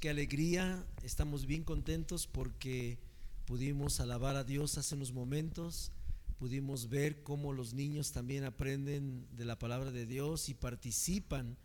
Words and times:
qué 0.00 0.10
alegría, 0.10 0.86
estamos 1.02 1.46
bien 1.46 1.64
contentos 1.64 2.28
porque 2.28 2.98
pudimos 3.46 3.98
alabar 3.98 4.36
a 4.36 4.44
Dios 4.44 4.78
hace 4.78 4.94
unos 4.94 5.12
momentos, 5.12 5.90
pudimos 6.38 6.88
ver 6.88 7.24
cómo 7.24 7.52
los 7.52 7.74
niños 7.74 8.12
también 8.12 8.44
aprenden 8.44 9.26
de 9.36 9.44
la 9.44 9.58
palabra 9.58 9.90
de 9.90 10.06
Dios 10.06 10.48
y 10.48 10.54
participan 10.54 11.56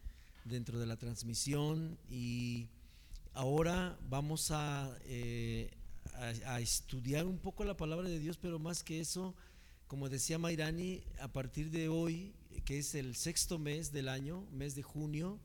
dentro 0.46 0.80
de 0.80 0.88
la 0.88 0.98
transmisión. 0.98 2.00
Y 2.10 2.70
ahora 3.34 4.00
vamos 4.10 4.50
a, 4.50 4.98
eh, 5.06 5.70
a, 6.16 6.56
a 6.56 6.60
estudiar 6.60 7.28
un 7.28 7.38
poco 7.38 7.66
la 7.66 7.78
palabra 7.78 8.10
de 8.10 8.18
Dios, 8.18 8.38
pero 8.38 8.58
más 8.58 8.82
que 8.82 9.00
eso, 9.00 9.36
como 9.88 10.10
decía 10.10 10.40
Mairani, 10.40 11.04
a 11.20 11.28
partir 11.28 11.70
de 11.70 11.88
hoy, 11.88 12.34
que 12.66 12.80
es 12.80 12.96
el 12.96 13.16
sexto 13.16 13.60
mes 13.60 13.92
del 13.92 14.10
año, 14.10 14.48
mes 14.52 14.74
de 14.74 14.82
junio, 14.82 15.40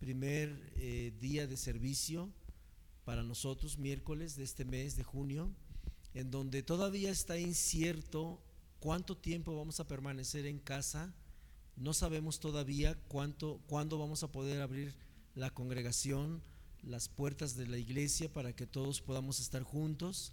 primer 0.00 0.72
eh, 0.76 1.12
día 1.20 1.46
de 1.46 1.58
servicio 1.58 2.30
para 3.04 3.22
nosotros, 3.22 3.76
miércoles 3.76 4.34
de 4.34 4.44
este 4.44 4.64
mes 4.64 4.96
de 4.96 5.04
junio, 5.04 5.50
en 6.14 6.30
donde 6.30 6.62
todavía 6.62 7.10
está 7.10 7.38
incierto 7.38 8.42
cuánto 8.80 9.16
tiempo 9.16 9.54
vamos 9.54 9.78
a 9.78 9.86
permanecer 9.86 10.46
en 10.46 10.58
casa. 10.58 11.14
No 11.76 11.92
sabemos 11.92 12.40
todavía 12.40 12.98
cuánto, 13.08 13.60
cuándo 13.66 13.98
vamos 13.98 14.22
a 14.22 14.32
poder 14.32 14.62
abrir 14.62 14.94
la 15.34 15.50
congregación, 15.50 16.42
las 16.82 17.10
puertas 17.10 17.54
de 17.56 17.66
la 17.66 17.76
iglesia 17.76 18.32
para 18.32 18.54
que 18.54 18.66
todos 18.66 19.02
podamos 19.02 19.38
estar 19.38 19.62
juntos. 19.62 20.32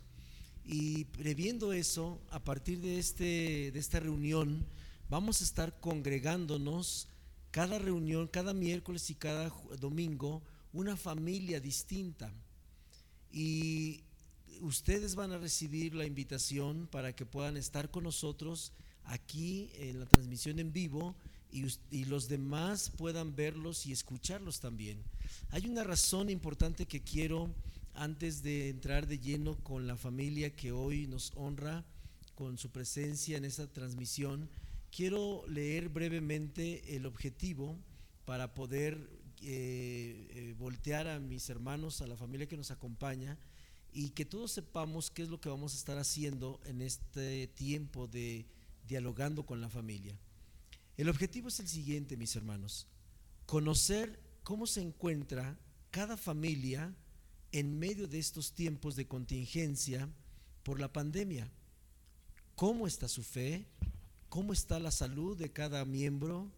Y 0.64 1.06
previendo 1.06 1.74
eso, 1.74 2.22
a 2.30 2.42
partir 2.42 2.80
de, 2.80 3.00
este, 3.00 3.72
de 3.74 3.80
esta 3.80 4.00
reunión, 4.00 4.66
vamos 5.10 5.42
a 5.42 5.44
estar 5.44 5.78
congregándonos 5.82 7.10
cada 7.52 7.80
reunión, 7.80 8.28
cada 8.28 8.54
miércoles 8.54 9.10
y 9.10 9.16
cada 9.16 9.50
domingo, 9.80 10.42
una 10.74 10.96
familia 10.96 11.60
distinta. 11.60 12.32
Y 13.32 14.04
ustedes 14.62 15.16
van 15.16 15.32
a 15.32 15.38
recibir 15.38 15.96
la 15.96 16.06
invitación 16.06 16.88
para 16.92 17.16
que 17.16 17.26
puedan 17.26 17.58
estar 17.58 17.90
con 17.90 18.04
nosotros 18.04 18.74
aquí 19.06 19.70
en 19.76 20.00
la 20.00 20.06
transmisión 20.06 20.60
en 20.60 20.74
vivo 20.74 21.16
y, 21.52 21.66
y, 21.92 22.06
los 22.06 22.28
demás 22.28 22.92
puedan 22.98 23.36
verlos 23.36 23.86
y 23.86 23.94
escucharlos 23.94 24.60
también. 24.60 25.02
Hay 25.52 25.66
una 25.66 25.84
razón 25.84 26.30
importante 26.30 26.86
que 26.86 27.02
quiero, 27.02 27.50
antes 27.94 28.44
de 28.44 28.70
entrar 28.70 29.08
de 29.08 29.20
lleno 29.20 29.56
con 29.64 29.88
la 29.88 29.96
familia 29.96 30.56
que 30.56 30.72
hoy 30.74 31.08
nos 31.08 31.32
honra 31.36 31.86
con 32.36 32.58
su 32.58 32.70
presencia 32.70 33.38
en 33.38 33.46
esta 33.46 33.66
transmisión, 33.68 34.50
Quiero 34.92 35.46
leer 35.48 35.90
brevemente 35.90 36.96
el 36.96 37.06
objetivo 37.06 37.78
para 38.26 38.54
poder 38.54 39.10
eh, 39.42 40.28
eh, 40.32 40.56
voltear 40.58 41.08
a 41.08 41.20
mis 41.20 41.50
hermanos, 41.50 42.02
a 42.02 42.08
la 42.08 42.18
familia 42.18 42.48
que 42.48 42.58
nos 42.58 42.72
acompaña 42.72 43.38
y 43.94 44.10
que 44.10 44.26
todos 44.26 44.52
sepamos 44.52 45.12
qué 45.12 45.24
es 45.24 45.30
lo 45.30 45.40
que 45.40 45.50
vamos 45.50 45.74
a 45.74 45.78
estar 45.78 45.98
haciendo 45.98 46.60
en 46.66 46.82
este 46.82 47.48
tiempo 47.48 48.08
de 48.08 48.46
dialogando 48.88 49.46
con 49.46 49.62
la 49.62 49.70
familia. 49.70 50.18
El 50.98 51.10
objetivo 51.10 51.50
es 51.50 51.60
el 51.60 51.68
siguiente, 51.68 52.18
mis 52.18 52.36
hermanos, 52.36 52.88
conocer 53.46 54.20
cómo 54.44 54.66
se 54.66 54.82
encuentra 54.82 55.60
cada 55.92 56.18
familia 56.18 56.96
en 57.52 57.78
medio 57.78 58.08
de 58.08 58.20
estos 58.20 58.54
tiempos 58.54 58.96
de 58.96 59.08
contingencia 59.08 60.10
por 60.64 60.80
la 60.80 60.92
pandemia. 60.92 61.52
¿Cómo 62.56 62.88
está 62.88 63.08
su 63.08 63.24
fe? 63.24 63.66
Cómo 64.38 64.54
está 64.54 64.78
la 64.78 64.92
salud 64.92 65.36
de 65.36 65.52
cada 65.52 65.84
miembro, 65.84 66.52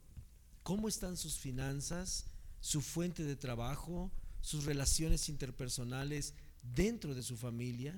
cómo 0.64 0.90
están 0.90 1.16
sus 1.16 1.38
finanzas, 1.38 2.26
su 2.60 2.82
fuente 2.82 3.24
de 3.24 3.38
trabajo, 3.38 4.12
sus 4.42 4.66
relaciones 4.66 5.30
interpersonales 5.30 6.34
dentro 6.62 7.16
de 7.16 7.24
su 7.24 7.38
familia. 7.38 7.98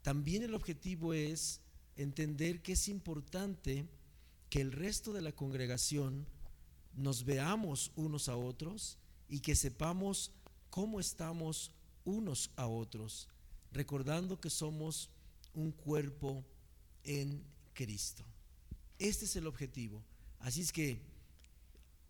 También 0.00 0.42
el 0.42 0.54
objetivo 0.54 1.12
es 1.12 1.60
entender 1.96 2.62
que 2.62 2.72
es 2.72 2.88
importante 2.88 3.86
que 4.48 4.62
el 4.62 4.72
resto 4.72 5.12
de 5.12 5.20
la 5.20 5.32
congregación 5.32 6.26
nos 6.94 7.26
veamos 7.26 7.92
unos 7.94 8.30
a 8.30 8.36
otros 8.38 8.96
y 9.28 9.40
que 9.40 9.54
sepamos 9.54 10.32
cómo 10.70 10.98
estamos 10.98 11.72
unos 12.06 12.52
a 12.56 12.68
otros, 12.68 13.28
recordando 13.70 14.40
que 14.40 14.48
somos 14.48 15.10
un 15.52 15.72
cuerpo 15.72 16.42
en 17.04 17.44
Cristo. 17.74 18.29
Este 19.00 19.24
es 19.24 19.34
el 19.34 19.46
objetivo. 19.46 20.04
Así 20.40 20.60
es 20.60 20.72
que 20.72 21.00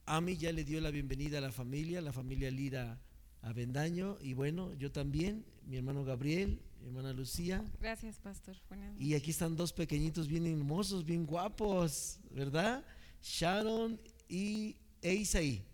Ami 0.06 0.36
ya 0.36 0.50
le 0.50 0.64
dio 0.64 0.80
la 0.80 0.90
bienvenida 0.90 1.38
a 1.38 1.40
la 1.40 1.52
familia, 1.52 2.00
la 2.00 2.12
familia 2.12 2.50
Lira 2.50 3.00
Avendaño, 3.42 4.18
y 4.20 4.34
bueno, 4.34 4.74
yo 4.74 4.90
también, 4.90 5.46
mi 5.66 5.76
hermano 5.76 6.04
Gabriel, 6.04 6.60
mi 6.80 6.88
hermana 6.88 7.12
Lucía. 7.12 7.64
Gracias, 7.80 8.18
pastor. 8.18 8.56
Y 8.98 9.14
aquí 9.14 9.30
están 9.30 9.54
dos 9.54 9.72
pequeñitos 9.72 10.26
bien 10.26 10.48
hermosos, 10.48 11.04
bien 11.04 11.26
guapos, 11.26 12.18
¿verdad? 12.32 12.84
Sharon 13.22 14.00
y 14.28 14.76
Isaí. 15.00 15.64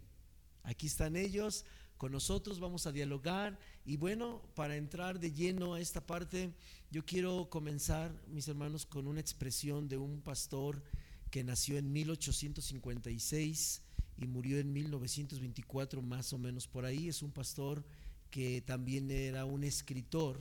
Aquí 0.65 0.87
están 0.87 1.17
ellos 1.17 1.65
con 1.97 2.13
nosotros, 2.13 2.61
vamos 2.61 2.87
a 2.87 2.93
dialogar. 2.93 3.59
Y 3.87 3.97
bueno, 3.97 4.43
para 4.55 4.77
entrar 4.77 5.19
de 5.19 5.33
lleno 5.33 5.73
a 5.73 5.81
esta 5.81 6.05
parte, 6.05 6.53
yo 6.91 7.07
quiero 7.07 7.49
comenzar, 7.49 8.13
mis 8.29 8.49
hermanos, 8.49 8.85
con 8.85 9.07
una 9.07 9.21
expresión 9.21 9.89
de 9.89 9.97
un 9.97 10.21
pastor 10.21 10.83
que 11.31 11.45
nació 11.45 11.79
en 11.79 11.93
1856 11.93 13.83
y 14.19 14.27
murió 14.27 14.59
en 14.59 14.73
1924, 14.73 16.03
más 16.03 16.33
o 16.33 16.39
menos 16.39 16.67
por 16.67 16.85
ahí. 16.85 17.09
Es 17.09 17.23
un 17.23 17.33
pastor 17.33 17.85
que 18.31 18.61
también 18.63 19.11
era 19.11 19.45
un 19.45 19.65
escritor, 19.65 20.41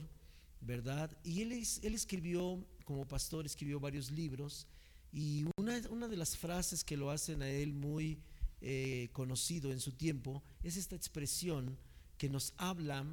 ¿verdad? 0.60 1.16
Y 1.24 1.42
él, 1.42 1.52
él 1.52 1.94
escribió, 1.94 2.64
como 2.84 3.06
pastor, 3.06 3.46
escribió 3.46 3.80
varios 3.80 4.10
libros. 4.10 4.66
Y 5.12 5.44
una, 5.56 5.80
una 5.90 6.08
de 6.08 6.16
las 6.16 6.36
frases 6.36 6.84
que 6.84 6.96
lo 6.96 7.10
hacen 7.10 7.42
a 7.42 7.48
él 7.48 7.72
muy 7.72 8.18
eh, 8.62 9.10
conocido 9.12 9.70
en 9.70 9.80
su 9.80 9.92
tiempo 9.92 10.42
es 10.62 10.76
esta 10.76 10.96
expresión 10.96 11.76
que 12.16 12.30
nos 12.30 12.54
habla 12.56 13.04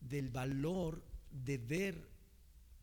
del 0.00 0.30
valor 0.30 1.04
de 1.30 1.58
ver 1.58 2.08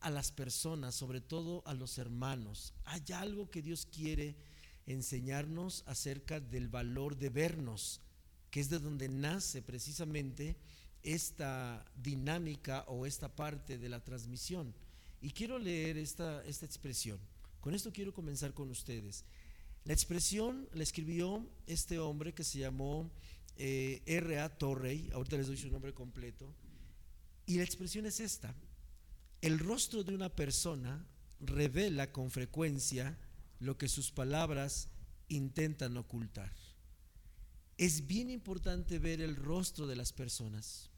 a 0.04 0.10
las 0.10 0.32
personas, 0.32 0.94
sobre 0.94 1.22
todo 1.22 1.64
a 1.66 1.74
los 1.74 1.98
hermanos. 1.98 2.74
Hay 2.84 3.04
algo 3.14 3.50
que 3.50 3.62
Dios 3.62 3.86
quiere 3.86 4.36
enseñarnos 4.86 5.84
acerca 5.88 6.40
del 6.40 6.68
valor 6.68 7.18
de 7.18 7.30
vernos, 7.30 8.02
que 8.52 8.60
es 8.60 8.70
de 8.70 8.80
donde 8.80 9.08
nace 9.08 9.62
precisamente 9.62 10.58
esta 11.04 11.86
dinámica 11.96 12.84
o 12.88 13.06
esta 13.06 13.34
parte 13.34 13.78
de 13.78 13.90
la 13.90 14.04
transmisión. 14.04 14.76
Y 15.22 15.32
quiero 15.32 15.58
leer 15.58 15.98
esta, 15.98 16.44
esta 16.46 16.66
expresión. 16.66 17.18
Con 17.62 17.74
esto 17.74 17.94
quiero 17.94 18.14
comenzar 18.14 18.54
con 18.54 18.70
ustedes. 18.70 19.24
La 19.86 19.94
expresión 19.94 20.68
la 20.74 20.84
escribió 20.84 21.50
este 21.66 21.98
hombre 21.98 22.34
que 22.34 22.44
se 22.44 22.60
llamó 22.60 23.10
eh, 23.56 24.02
R.A. 24.06 24.50
Torrey, 24.58 25.10
ahorita 25.14 25.38
les 25.38 25.48
doy 25.48 25.58
su 25.58 25.70
nombre 25.70 25.94
completo, 25.94 26.54
y 27.46 27.56
la 27.56 27.64
expresión 27.64 28.06
es 28.06 28.20
esta. 28.20 28.54
El 29.44 29.60
rostro 29.60 30.06
de 30.06 30.16
una 30.16 30.30
persona 30.30 31.06
revela 31.42 32.14
con 32.14 32.32
frecuencia 32.32 33.18
lo 33.60 33.78
que 33.78 33.90
sus 33.90 34.10
palabras 34.10 34.88
intentan 35.28 35.98
ocultar. 35.98 36.50
Es 37.78 38.08
bien 38.08 38.30
importante 38.30 39.00
ver 39.00 39.20
el 39.20 39.36
rostro 39.36 39.86
de 39.86 39.98
las 39.98 40.14
personas. 40.14 40.90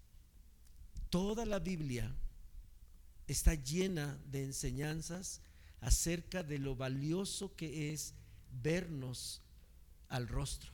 Toda 1.09 1.47
la 1.47 1.57
Biblia 1.57 2.15
está 3.25 3.55
llena 3.55 4.15
de 4.27 4.43
enseñanzas 4.43 5.41
acerca 5.81 6.43
de 6.43 6.59
lo 6.59 6.75
valioso 6.75 7.55
que 7.55 7.93
es 7.93 8.13
vernos 8.61 9.41
al 10.07 10.27
rostro. 10.27 10.69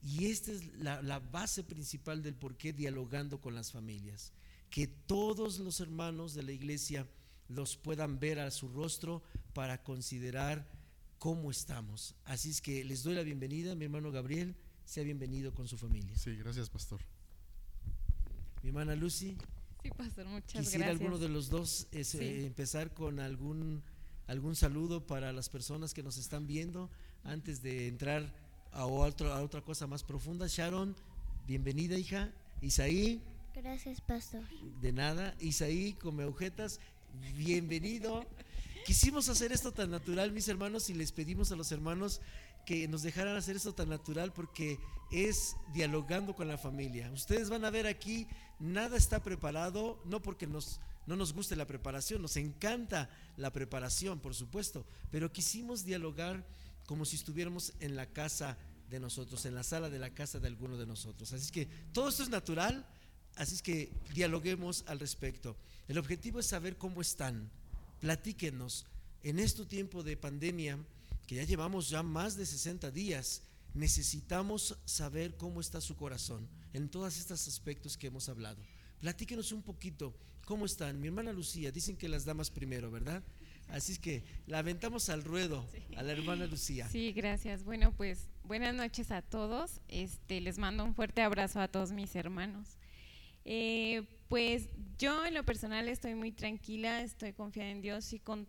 Y 0.00 0.28
esta 0.30 0.52
es 0.52 0.72
la, 0.78 1.02
la, 1.02 1.18
base 1.18 1.64
principal 1.64 2.22
del 2.22 2.34
por 2.34 2.56
qué 2.56 2.72
dialogando 2.72 3.42
con 3.42 3.54
las 3.54 3.72
familias 3.72 4.32
que 4.74 4.88
todos 4.88 5.60
los 5.60 5.78
hermanos 5.78 6.34
de 6.34 6.42
la 6.42 6.50
iglesia 6.50 7.06
los 7.46 7.76
puedan 7.76 8.18
ver 8.18 8.40
a 8.40 8.50
su 8.50 8.66
rostro 8.66 9.22
para 9.52 9.84
considerar 9.84 10.66
cómo 11.20 11.52
estamos. 11.52 12.16
Así 12.24 12.50
es 12.50 12.60
que 12.60 12.82
les 12.82 13.04
doy 13.04 13.14
la 13.14 13.22
bienvenida, 13.22 13.76
mi 13.76 13.84
hermano 13.84 14.10
Gabriel, 14.10 14.56
sea 14.84 15.04
bienvenido 15.04 15.54
con 15.54 15.68
su 15.68 15.78
familia. 15.78 16.16
Sí, 16.16 16.34
gracias, 16.34 16.68
pastor. 16.70 17.00
Mi 18.64 18.70
hermana 18.70 18.96
Lucy. 18.96 19.36
Sí, 19.80 19.90
pastor, 19.96 20.26
muchas 20.26 20.60
Quisiera 20.64 20.86
gracias. 20.86 21.00
alguno 21.00 21.18
de 21.20 21.28
los 21.28 21.50
dos 21.50 21.86
es, 21.92 22.08
Sí. 22.08 22.18
eh, 22.18 22.44
empezar 22.44 22.92
con 22.92 23.20
algún, 23.20 23.80
algún 24.26 24.56
saludo 24.56 25.06
para 25.06 25.32
las 25.32 25.50
personas 25.50 25.94
que 25.94 26.02
nos 26.02 26.16
están 26.16 26.48
viendo 26.48 26.90
antes 27.22 27.62
de 27.62 27.86
entrar 27.86 28.34
a, 28.72 28.86
otro, 28.86 29.32
a 29.34 29.40
otra 29.40 29.60
cosa 29.62 29.86
más 29.86 30.02
profunda. 30.02 30.46
Sharon, 30.48 30.96
bienvenida, 31.46 31.96
hija. 31.96 32.32
Isaí. 32.60 33.22
Gracias, 33.54 34.00
pastor. 34.00 34.42
De 34.80 34.92
nada. 34.92 35.36
Isaí, 35.38 35.92
come 35.92 36.24
agujetas, 36.24 36.80
bienvenido. 37.36 38.26
Quisimos 38.84 39.28
hacer 39.28 39.52
esto 39.52 39.70
tan 39.70 39.92
natural, 39.92 40.32
mis 40.32 40.48
hermanos, 40.48 40.90
y 40.90 40.94
les 40.94 41.12
pedimos 41.12 41.52
a 41.52 41.56
los 41.56 41.70
hermanos 41.70 42.20
que 42.66 42.88
nos 42.88 43.02
dejaran 43.02 43.36
hacer 43.36 43.54
esto 43.54 43.72
tan 43.72 43.90
natural 43.90 44.32
porque 44.32 44.78
es 45.12 45.54
dialogando 45.72 46.34
con 46.34 46.48
la 46.48 46.58
familia. 46.58 47.10
Ustedes 47.12 47.48
van 47.48 47.64
a 47.64 47.70
ver 47.70 47.86
aquí, 47.86 48.26
nada 48.58 48.96
está 48.96 49.22
preparado, 49.22 50.02
no 50.04 50.20
porque 50.20 50.48
nos, 50.48 50.80
no 51.06 51.14
nos 51.14 51.32
guste 51.32 51.54
la 51.54 51.66
preparación, 51.66 52.22
nos 52.22 52.36
encanta 52.36 53.08
la 53.36 53.52
preparación, 53.52 54.18
por 54.18 54.34
supuesto, 54.34 54.84
pero 55.12 55.32
quisimos 55.32 55.84
dialogar 55.84 56.44
como 56.86 57.04
si 57.04 57.14
estuviéramos 57.16 57.72
en 57.78 57.94
la 57.94 58.06
casa 58.06 58.58
de 58.90 58.98
nosotros, 58.98 59.46
en 59.46 59.54
la 59.54 59.62
sala 59.62 59.90
de 59.90 60.00
la 60.00 60.10
casa 60.10 60.40
de 60.40 60.48
alguno 60.48 60.76
de 60.76 60.86
nosotros. 60.86 61.32
Así 61.32 61.52
que 61.52 61.66
todo 61.92 62.08
esto 62.08 62.24
es 62.24 62.28
natural, 62.28 62.84
así 63.36 63.54
es 63.54 63.62
que 63.62 63.92
dialoguemos 64.14 64.84
al 64.86 65.00
respecto. 65.00 65.56
El 65.88 65.98
objetivo 65.98 66.40
es 66.40 66.46
saber 66.46 66.76
cómo 66.76 67.00
están, 67.00 67.50
platíquenos. 68.00 68.86
En 69.22 69.38
este 69.38 69.64
tiempo 69.64 70.02
de 70.02 70.16
pandemia, 70.16 70.78
que 71.26 71.36
ya 71.36 71.44
llevamos 71.44 71.88
ya 71.88 72.02
más 72.02 72.36
de 72.36 72.44
60 72.44 72.90
días, 72.90 73.42
necesitamos 73.74 74.78
saber 74.84 75.36
cómo 75.36 75.60
está 75.60 75.80
su 75.80 75.96
corazón 75.96 76.48
en 76.72 76.88
todos 76.88 77.18
estos 77.18 77.48
aspectos 77.48 77.96
que 77.96 78.06
hemos 78.08 78.28
hablado. 78.28 78.62
Platíquenos 79.00 79.52
un 79.52 79.62
poquito, 79.62 80.14
¿cómo 80.44 80.66
están? 80.66 81.00
Mi 81.00 81.08
hermana 81.08 81.32
Lucía, 81.32 81.70
dicen 81.70 81.96
que 81.96 82.08
las 82.08 82.24
damas 82.24 82.50
primero, 82.50 82.90
¿verdad? 82.90 83.22
Así 83.68 83.92
es 83.92 83.98
que 83.98 84.24
la 84.46 84.58
aventamos 84.58 85.08
al 85.08 85.24
ruedo 85.24 85.66
a 85.96 86.02
la 86.02 86.12
hermana 86.12 86.46
Lucía. 86.46 86.88
Sí, 86.88 87.12
gracias. 87.12 87.64
Bueno, 87.64 87.92
pues 87.96 88.28
buenas 88.44 88.74
noches 88.74 89.10
a 89.10 89.22
todos. 89.22 89.80
Este, 89.88 90.40
les 90.40 90.58
mando 90.58 90.84
un 90.84 90.94
fuerte 90.94 91.22
abrazo 91.22 91.60
a 91.60 91.68
todos 91.68 91.92
mis 91.92 92.14
hermanos. 92.14 92.76
Eh, 93.44 94.02
pues 94.28 94.68
yo 94.98 95.24
en 95.26 95.34
lo 95.34 95.44
personal 95.44 95.88
estoy 95.88 96.14
muy 96.14 96.32
tranquila, 96.32 97.02
estoy 97.02 97.32
confiada 97.32 97.70
en 97.70 97.82
Dios 97.82 98.12
y 98.12 98.18
con, 98.18 98.46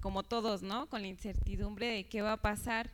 como 0.00 0.22
todos, 0.22 0.62
¿no? 0.62 0.88
Con 0.88 1.02
la 1.02 1.08
incertidumbre 1.08 1.88
de 1.88 2.08
qué 2.08 2.22
va 2.22 2.32
a 2.32 2.42
pasar. 2.42 2.90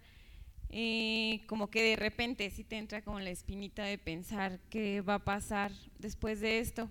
Eh, 0.71 1.45
como 1.47 1.71
que 1.71 1.83
de 1.83 1.97
repente 1.97 2.51
sí 2.51 2.65
te 2.65 2.77
entra 2.77 3.03
como 3.03 3.21
la 3.21 3.31
espinita 3.31 3.85
de 3.85 3.99
pensar 3.99 4.61
qué 4.71 5.03
va 5.03 5.15
a 5.15 5.25
pasar 5.25 5.71
después 5.99 6.41
de 6.41 6.59
esto 6.59 6.91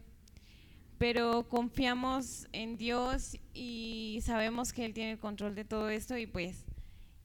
pero 1.04 1.50
confiamos 1.50 2.48
en 2.54 2.78
Dios 2.78 3.38
y 3.54 4.20
sabemos 4.24 4.72
que 4.72 4.86
Él 4.86 4.94
tiene 4.94 5.12
el 5.12 5.20
control 5.20 5.54
de 5.54 5.66
todo 5.66 5.90
esto 5.90 6.18
y 6.18 6.28
pues 6.28 6.66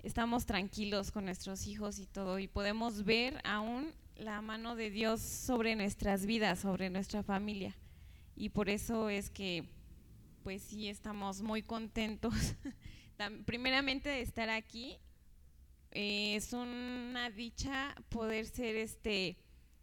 estamos 0.02 0.46
tranquilos 0.46 1.12
con 1.12 1.24
nuestros 1.24 1.64
hijos 1.68 2.00
y 2.00 2.06
todo 2.06 2.40
y 2.40 2.48
podemos 2.48 3.04
ver 3.04 3.40
aún 3.44 3.92
la 4.18 4.42
mano 4.42 4.74
de 4.74 4.90
Dios 4.90 5.20
sobre 5.20 5.76
nuestras 5.76 6.26
vidas, 6.26 6.58
sobre 6.58 6.90
nuestra 6.90 7.22
familia. 7.22 7.76
Y 8.36 8.50
por 8.50 8.68
eso 8.68 9.08
es 9.08 9.30
que 9.30 9.64
pues 10.42 10.62
sí 10.62 10.88
estamos 10.88 11.42
muy 11.42 11.62
contentos 11.62 12.34
primeramente 13.46 14.08
de 14.08 14.22
estar 14.22 14.50
aquí. 14.50 14.98
Eh, 15.92 16.36
es 16.36 16.52
una 16.52 17.30
dicha 17.30 17.94
poder 18.08 18.46
ser 18.46 18.76
este 18.76 19.36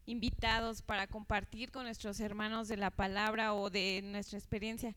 invitados 0.05 0.81
para 0.81 1.07
compartir 1.07 1.71
con 1.71 1.83
nuestros 1.83 2.19
hermanos 2.19 2.67
de 2.67 2.77
la 2.77 2.91
palabra 2.91 3.53
o 3.55 3.69
de 3.69 4.01
nuestra 4.03 4.37
experiencia 4.37 4.95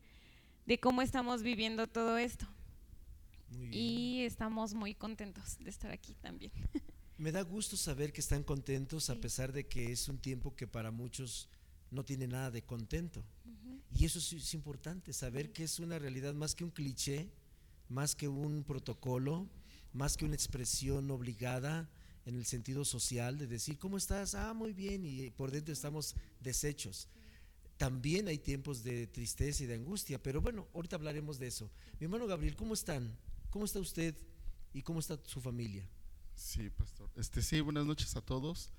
de 0.65 0.79
cómo 0.79 1.01
estamos 1.01 1.41
viviendo 1.41 1.87
todo 1.87 2.17
esto. 2.17 2.45
Y 3.71 4.21
estamos 4.25 4.75
muy 4.75 4.93
contentos 4.93 5.57
de 5.59 5.69
estar 5.71 5.91
aquí 5.91 6.13
también. 6.21 6.51
Me 7.19 7.33
da 7.33 7.41
gusto 7.41 7.75
saber 7.75 8.13
que 8.13 8.21
están 8.21 8.43
contentos 8.43 9.09
a 9.09 9.19
pesar 9.19 9.51
de 9.51 9.67
que 9.67 9.91
es 9.91 10.07
un 10.07 10.19
tiempo 10.19 10.55
que 10.55 10.67
para 10.67 10.89
muchos 10.89 11.49
no 11.91 12.05
tiene 12.05 12.27
nada 12.27 12.49
de 12.49 12.61
contento. 12.61 13.25
Y 13.91 14.05
eso 14.05 14.19
es, 14.19 14.53
importante, 14.53 15.11
saber 15.11 15.51
que 15.51 15.65
es 15.65 15.79
una 15.79 15.99
realidad 15.99 16.33
más 16.33 16.55
que 16.55 16.63
un 16.63 16.71
cliché, 16.71 17.29
más 17.89 18.15
que 18.15 18.29
un 18.29 18.63
protocolo, 18.63 19.49
más 19.91 20.15
que 20.15 20.23
una 20.23 20.35
expresión 20.35 21.11
obligada, 21.11 21.89
en 22.25 22.35
el 22.35 22.45
sentido 22.45 22.85
social 22.85 23.37
de 23.37 23.47
decir, 23.47 23.77
¿cómo 23.77 23.97
estás? 23.97 24.33
Ah, 24.33 24.53
muy 24.53 24.71
bien, 24.71 25.03
y 25.03 25.29
por 25.29 25.51
dentro 25.51 25.73
estamos 25.73 26.15
deshechos. 26.39 27.09
También 27.75 28.29
hay 28.29 28.37
tiempos 28.37 28.81
de 28.81 29.07
tristeza 29.07 29.65
y 29.65 29.67
de 29.67 29.75
angustia, 29.75 30.23
pero 30.23 30.39
bueno, 30.39 30.69
ahorita 30.73 30.95
hablaremos 30.95 31.37
de 31.37 31.47
eso. 31.47 31.69
Mi 31.99 32.05
hermano 32.05 32.27
Gabriel, 32.27 32.55
¿cómo 32.55 32.73
están? 32.73 33.13
¿Cómo 33.49 33.65
está 33.65 33.81
usted 33.81 34.15
y 34.73 34.83
cómo 34.83 35.01
está 35.01 35.19
su 35.25 35.41
familia? 35.41 35.85
Sí, 36.39 36.69
pastor. 36.69 37.11
Este, 37.17 37.41
sí, 37.41 37.59
buenas 37.59 37.85
noches 37.85 38.15
a 38.15 38.21
todos. 38.21 38.71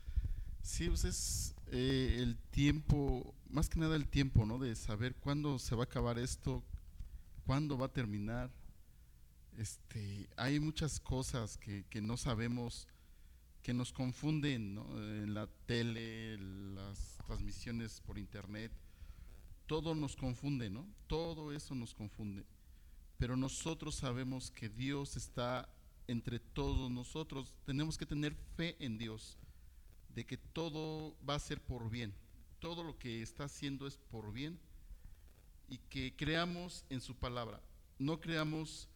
Sí, 0.62 0.88
pues 0.88 1.04
es 1.04 1.54
eh, 1.66 2.16
el 2.18 2.38
tiempo, 2.50 3.34
más 3.50 3.68
que 3.68 3.78
nada 3.78 3.96
el 3.96 4.08
tiempo, 4.08 4.46
¿no? 4.46 4.58
De 4.58 4.74
saber 4.74 5.14
cuándo 5.16 5.58
se 5.58 5.74
va 5.74 5.82
a 5.82 5.84
acabar 5.84 6.18
esto, 6.18 6.64
cuándo 7.44 7.76
va 7.76 7.86
a 7.86 7.92
terminar. 7.92 8.50
Este, 9.58 10.30
hay 10.36 10.58
muchas 10.58 11.00
cosas 11.00 11.58
que, 11.58 11.84
que 11.90 12.00
no 12.00 12.16
sabemos 12.16 12.88
que 13.62 13.74
nos 13.74 13.92
confunden 13.92 14.78
en 14.96 15.34
la 15.34 15.46
tele, 15.66 16.38
las 16.38 17.18
transmisiones 17.26 18.00
por 18.00 18.18
internet, 18.18 18.72
todo 19.66 19.94
nos 19.94 20.16
confunde, 20.16 20.70
¿no? 20.70 20.88
Todo 21.06 21.52
eso 21.52 21.74
nos 21.74 21.94
confunde. 21.94 22.46
Pero 23.18 23.36
nosotros 23.36 23.96
sabemos 23.96 24.50
que 24.50 24.70
Dios 24.70 25.18
está 25.18 25.68
entre 26.10 26.40
todos 26.40 26.90
nosotros. 26.90 27.54
Tenemos 27.64 27.96
que 27.96 28.06
tener 28.06 28.34
fe 28.56 28.76
en 28.78 28.98
Dios, 28.98 29.38
de 30.14 30.26
que 30.26 30.36
todo 30.36 31.16
va 31.28 31.34
a 31.36 31.40
ser 31.40 31.60
por 31.60 31.90
bien. 31.90 32.14
Todo 32.58 32.82
lo 32.82 32.98
que 32.98 33.22
está 33.22 33.44
haciendo 33.44 33.86
es 33.86 33.96
por 33.96 34.32
bien 34.32 34.58
y 35.68 35.78
que 35.78 36.14
creamos 36.16 36.84
en 36.90 37.00
su 37.00 37.14
palabra. 37.14 37.60
No 37.98 38.20
creamos 38.20 38.88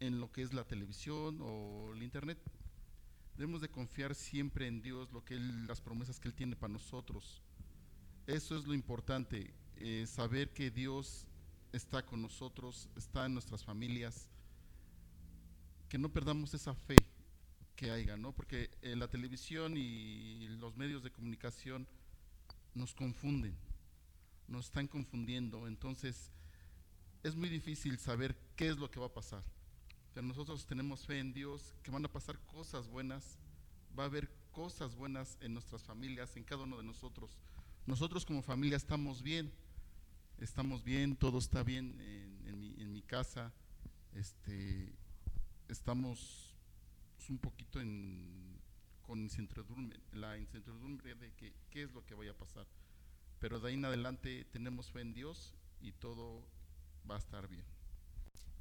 en 0.00 0.20
lo 0.20 0.30
que 0.32 0.42
es 0.42 0.52
la 0.52 0.64
televisión 0.64 1.38
o 1.40 1.92
el 1.94 2.02
internet, 2.02 2.38
Debemos 3.40 3.62
de 3.62 3.70
confiar 3.70 4.14
siempre 4.14 4.66
en 4.66 4.82
Dios, 4.82 5.10
lo 5.12 5.24
que 5.24 5.38
las 5.66 5.80
promesas 5.80 6.20
que 6.20 6.28
Él 6.28 6.34
tiene 6.34 6.56
para 6.56 6.74
nosotros. 6.74 7.40
Eso 8.26 8.54
es 8.54 8.66
lo 8.66 8.74
importante, 8.74 9.54
eh, 9.76 10.04
saber 10.06 10.52
que 10.52 10.70
Dios 10.70 11.26
está 11.72 12.04
con 12.04 12.20
nosotros, 12.20 12.90
está 12.96 13.24
en 13.24 13.32
nuestras 13.32 13.64
familias, 13.64 14.28
que 15.90 15.98
no 15.98 16.10
perdamos 16.10 16.54
esa 16.54 16.74
fe 16.74 16.96
que 17.76 17.90
haya, 17.90 18.16
¿no? 18.16 18.32
Porque 18.32 18.70
eh, 18.80 18.96
la 18.96 19.08
televisión 19.08 19.76
y 19.76 20.48
los 20.58 20.78
medios 20.78 21.02
de 21.02 21.10
comunicación 21.10 21.86
nos 22.74 22.94
confunden, 22.94 23.54
nos 24.48 24.66
están 24.66 24.88
confundiendo, 24.88 25.66
entonces 25.66 26.30
es 27.22 27.34
muy 27.34 27.48
difícil 27.48 27.98
saber 27.98 28.36
qué 28.56 28.68
es 28.68 28.78
lo 28.78 28.90
que 28.90 29.00
va 29.00 29.06
a 29.06 29.12
pasar. 29.12 29.42
Pero 30.14 30.26
nosotros 30.26 30.66
tenemos 30.66 31.06
fe 31.06 31.18
en 31.18 31.32
Dios, 31.32 31.74
que 31.82 31.90
van 31.90 32.04
a 32.04 32.12
pasar 32.12 32.38
cosas 32.46 32.88
buenas, 32.88 33.38
va 33.98 34.04
a 34.04 34.06
haber 34.06 34.30
cosas 34.52 34.94
buenas 34.94 35.36
en 35.40 35.52
nuestras 35.52 35.82
familias, 35.82 36.36
en 36.36 36.44
cada 36.44 36.64
uno 36.64 36.78
de 36.78 36.84
nosotros. 36.84 37.38
Nosotros 37.86 38.24
como 38.24 38.42
familia 38.42 38.76
estamos 38.76 39.22
bien, 39.22 39.52
estamos 40.38 40.82
bien, 40.82 41.16
todo 41.16 41.38
está 41.38 41.62
bien 41.62 42.00
en, 42.00 42.92
mi, 42.92 43.02
casa, 43.02 43.52
este, 44.14 44.92
estamos 45.70 46.54
un 47.28 47.38
poquito 47.38 47.80
en, 47.80 48.58
con 49.02 49.20
incertidumbre, 49.20 50.00
la 50.12 50.36
incertidumbre 50.36 51.14
de 51.14 51.32
que, 51.34 51.52
qué 51.70 51.84
es 51.84 51.92
lo 51.92 52.04
que 52.04 52.14
vaya 52.14 52.32
a 52.32 52.36
pasar. 52.36 52.66
Pero 53.38 53.60
de 53.60 53.68
ahí 53.68 53.74
en 53.74 53.84
adelante 53.84 54.44
tenemos 54.52 54.90
fe 54.90 55.00
en 55.00 55.14
Dios 55.14 55.54
y 55.80 55.92
todo 55.92 56.44
va 57.08 57.16
a 57.16 57.18
estar 57.18 57.48
bien. 57.48 57.64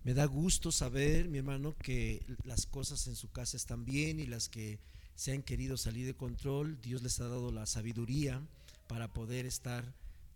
Me 0.04 0.14
da 0.14 0.26
gusto 0.26 0.72
saber, 0.72 1.28
mi 1.28 1.40
hermano, 1.40 1.76
que 1.78 2.26
las 2.44 2.66
cosas 2.66 3.06
en 3.08 3.16
su 3.16 3.30
casa 3.32 3.58
están 3.58 3.84
bien 3.84 4.20
y 4.20 4.26
las 4.26 4.48
que 4.48 4.80
se 5.16 5.34
han 5.34 5.44
querido 5.44 5.76
salir 5.76 6.06
de 6.06 6.16
control, 6.16 6.80
Dios 6.80 7.02
les 7.02 7.20
ha 7.20 7.28
dado 7.28 7.52
la 7.52 7.66
sabiduría 7.66 8.42
para 8.88 9.12
poder 9.12 9.46
estar 9.46 9.94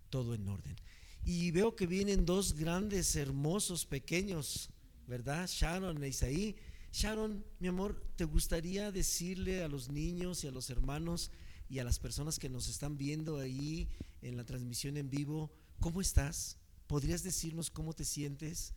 todo 0.10 0.34
en 0.34 0.48
orden. 0.50 0.76
Y 1.24 1.52
veo 1.52 1.78
que 1.78 1.88
vienen 1.88 2.26
dos 2.26 2.54
grandes, 2.54 3.16
hermosos, 3.16 3.86
pequeños, 3.86 4.70
¿verdad? 5.08 5.48
Sharon 5.48 6.04
e 6.04 6.10
Isaí. 6.10 6.56
Sharon, 6.92 7.44
mi 7.60 7.68
amor, 7.68 8.04
¿te 8.16 8.26
gustaría 8.26 8.92
decirle 8.92 9.64
a 9.64 9.68
los 9.68 9.90
niños 9.90 10.44
y 10.44 10.48
a 10.48 10.52
los 10.52 10.70
hermanos 10.70 11.32
y 11.70 11.80
a 11.80 11.84
las 11.84 12.00
personas 12.00 12.38
que 12.38 12.50
nos 12.50 12.68
están 12.68 12.98
viendo 12.98 13.38
ahí 13.38 13.90
en 14.22 14.38
la 14.38 14.46
transmisión 14.46 14.98
en 14.98 15.10
vivo, 15.10 15.52
¿cómo 15.80 16.02
estás? 16.02 16.58
¿Podrías 16.88 17.24
decirnos 17.24 17.70
cómo 17.70 17.94
te 17.94 18.06
sientes? 18.06 18.74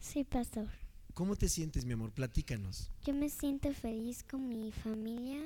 Sí, 0.00 0.24
pastor. 0.24 0.68
¿Cómo 1.14 1.36
te 1.36 1.48
sientes, 1.48 1.84
mi 1.84 1.92
amor? 1.92 2.12
Platícanos. 2.12 2.90
Yo 3.04 3.12
me 3.12 3.28
siento 3.28 3.72
feliz 3.72 4.22
con 4.22 4.48
mi 4.48 4.72
familia, 4.72 5.40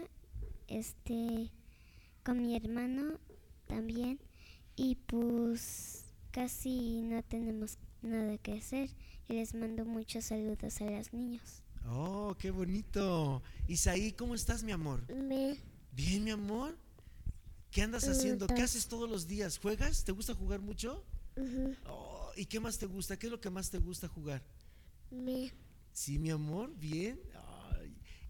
este, 0.69 1.51
con 2.23 2.43
mi 2.43 2.55
hermano 2.55 3.19
también, 3.67 4.21
y 4.77 4.97
pues 4.97 6.05
casi 6.31 7.03
no 7.03 7.23
tenemos 7.23 7.79
nada 8.03 8.39
que 8.39 8.55
hacer. 8.55 8.91
Y 9.29 9.35
les 9.35 9.55
mando 9.55 9.85
muchos 9.85 10.27
saludos 10.27 10.81
a 10.81 10.91
los 10.91 11.13
niños. 11.13 11.63
Oh, 11.87 12.37
qué 12.39 12.51
bonito. 12.51 13.43
Isaí, 13.69 14.13
¿cómo 14.13 14.35
estás, 14.35 14.63
mi 14.63 14.73
amor? 14.73 15.05
Bien. 15.07 15.59
Bien, 15.93 16.25
mi 16.25 16.31
amor. 16.31 16.77
¿Qué 17.71 17.83
andas 17.83 18.07
haciendo? 18.07 18.47
¿Qué 18.47 18.63
haces 18.63 18.87
todos 18.87 19.09
los 19.09 19.27
días? 19.27 19.59
¿Juegas? 19.59 20.05
¿Te 20.05 20.13
gusta 20.13 20.35
jugar 20.35 20.61
mucho? 20.61 21.05
¿Y 22.37 22.47
qué 22.47 22.61
más 22.61 22.79
te 22.79 22.87
gusta? 22.87 23.19
¿Qué 23.19 23.27
es 23.27 23.31
lo 23.31 23.41
que 23.41 23.51
más 23.51 23.71
te 23.71 23.79
gusta 23.79 24.09
jugar? 24.09 24.43
Me. 25.11 25.53
Sí, 25.93 26.19
mi 26.19 26.31
amor, 26.31 26.75
bien. 26.77 27.21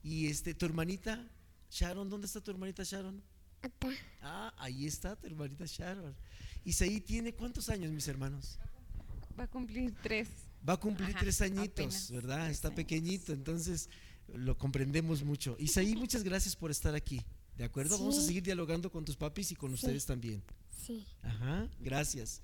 ¿Y 0.02 0.26
este, 0.28 0.54
tu 0.54 0.66
hermanita? 0.66 1.28
Sharon, 1.70 2.08
¿dónde 2.08 2.26
está 2.26 2.40
tu 2.40 2.50
hermanita 2.50 2.82
Sharon? 2.84 3.22
Acá. 3.62 3.88
Ah, 4.20 4.52
ahí 4.58 4.86
está 4.86 5.16
tu 5.16 5.26
hermanita 5.26 5.64
Sharon. 5.66 6.14
Isaí 6.64 7.00
tiene 7.00 7.34
cuántos 7.34 7.68
años, 7.68 7.90
mis 7.92 8.06
hermanos? 8.08 8.58
Va 9.38 9.44
a 9.44 9.48
cumplir 9.48 9.94
tres. 10.02 10.28
Va 10.68 10.74
a 10.74 10.76
cumplir 10.76 11.10
Ajá, 11.10 11.20
tres 11.20 11.40
añitos, 11.40 11.70
apenas 11.86 12.10
¿verdad? 12.10 12.44
tres 12.44 12.56
Está 12.56 12.68
años. 12.68 12.76
pequeñito, 12.76 13.32
entonces 13.32 13.88
lo 14.34 14.56
comprendemos 14.56 15.22
mucho. 15.24 15.56
Isaí, 15.58 15.94
muchas 15.96 16.22
gracias 16.22 16.54
por 16.54 16.70
estar 16.70 16.94
aquí. 16.94 17.20
¿De 17.56 17.64
acuerdo? 17.64 17.98
Vamos 17.98 18.16
a 18.16 18.20
Sí. 18.20 18.26
seguir 18.28 18.42
dialogando 18.42 18.90
con 18.90 19.04
tus 19.04 19.16
papis 19.16 19.50
y 19.52 19.56
con 19.56 19.70
Sí. 19.70 19.74
ustedes 19.74 20.06
también. 20.06 20.42
Sí. 20.86 21.04
Ajá, 21.22 21.68
gracias. 21.80 22.40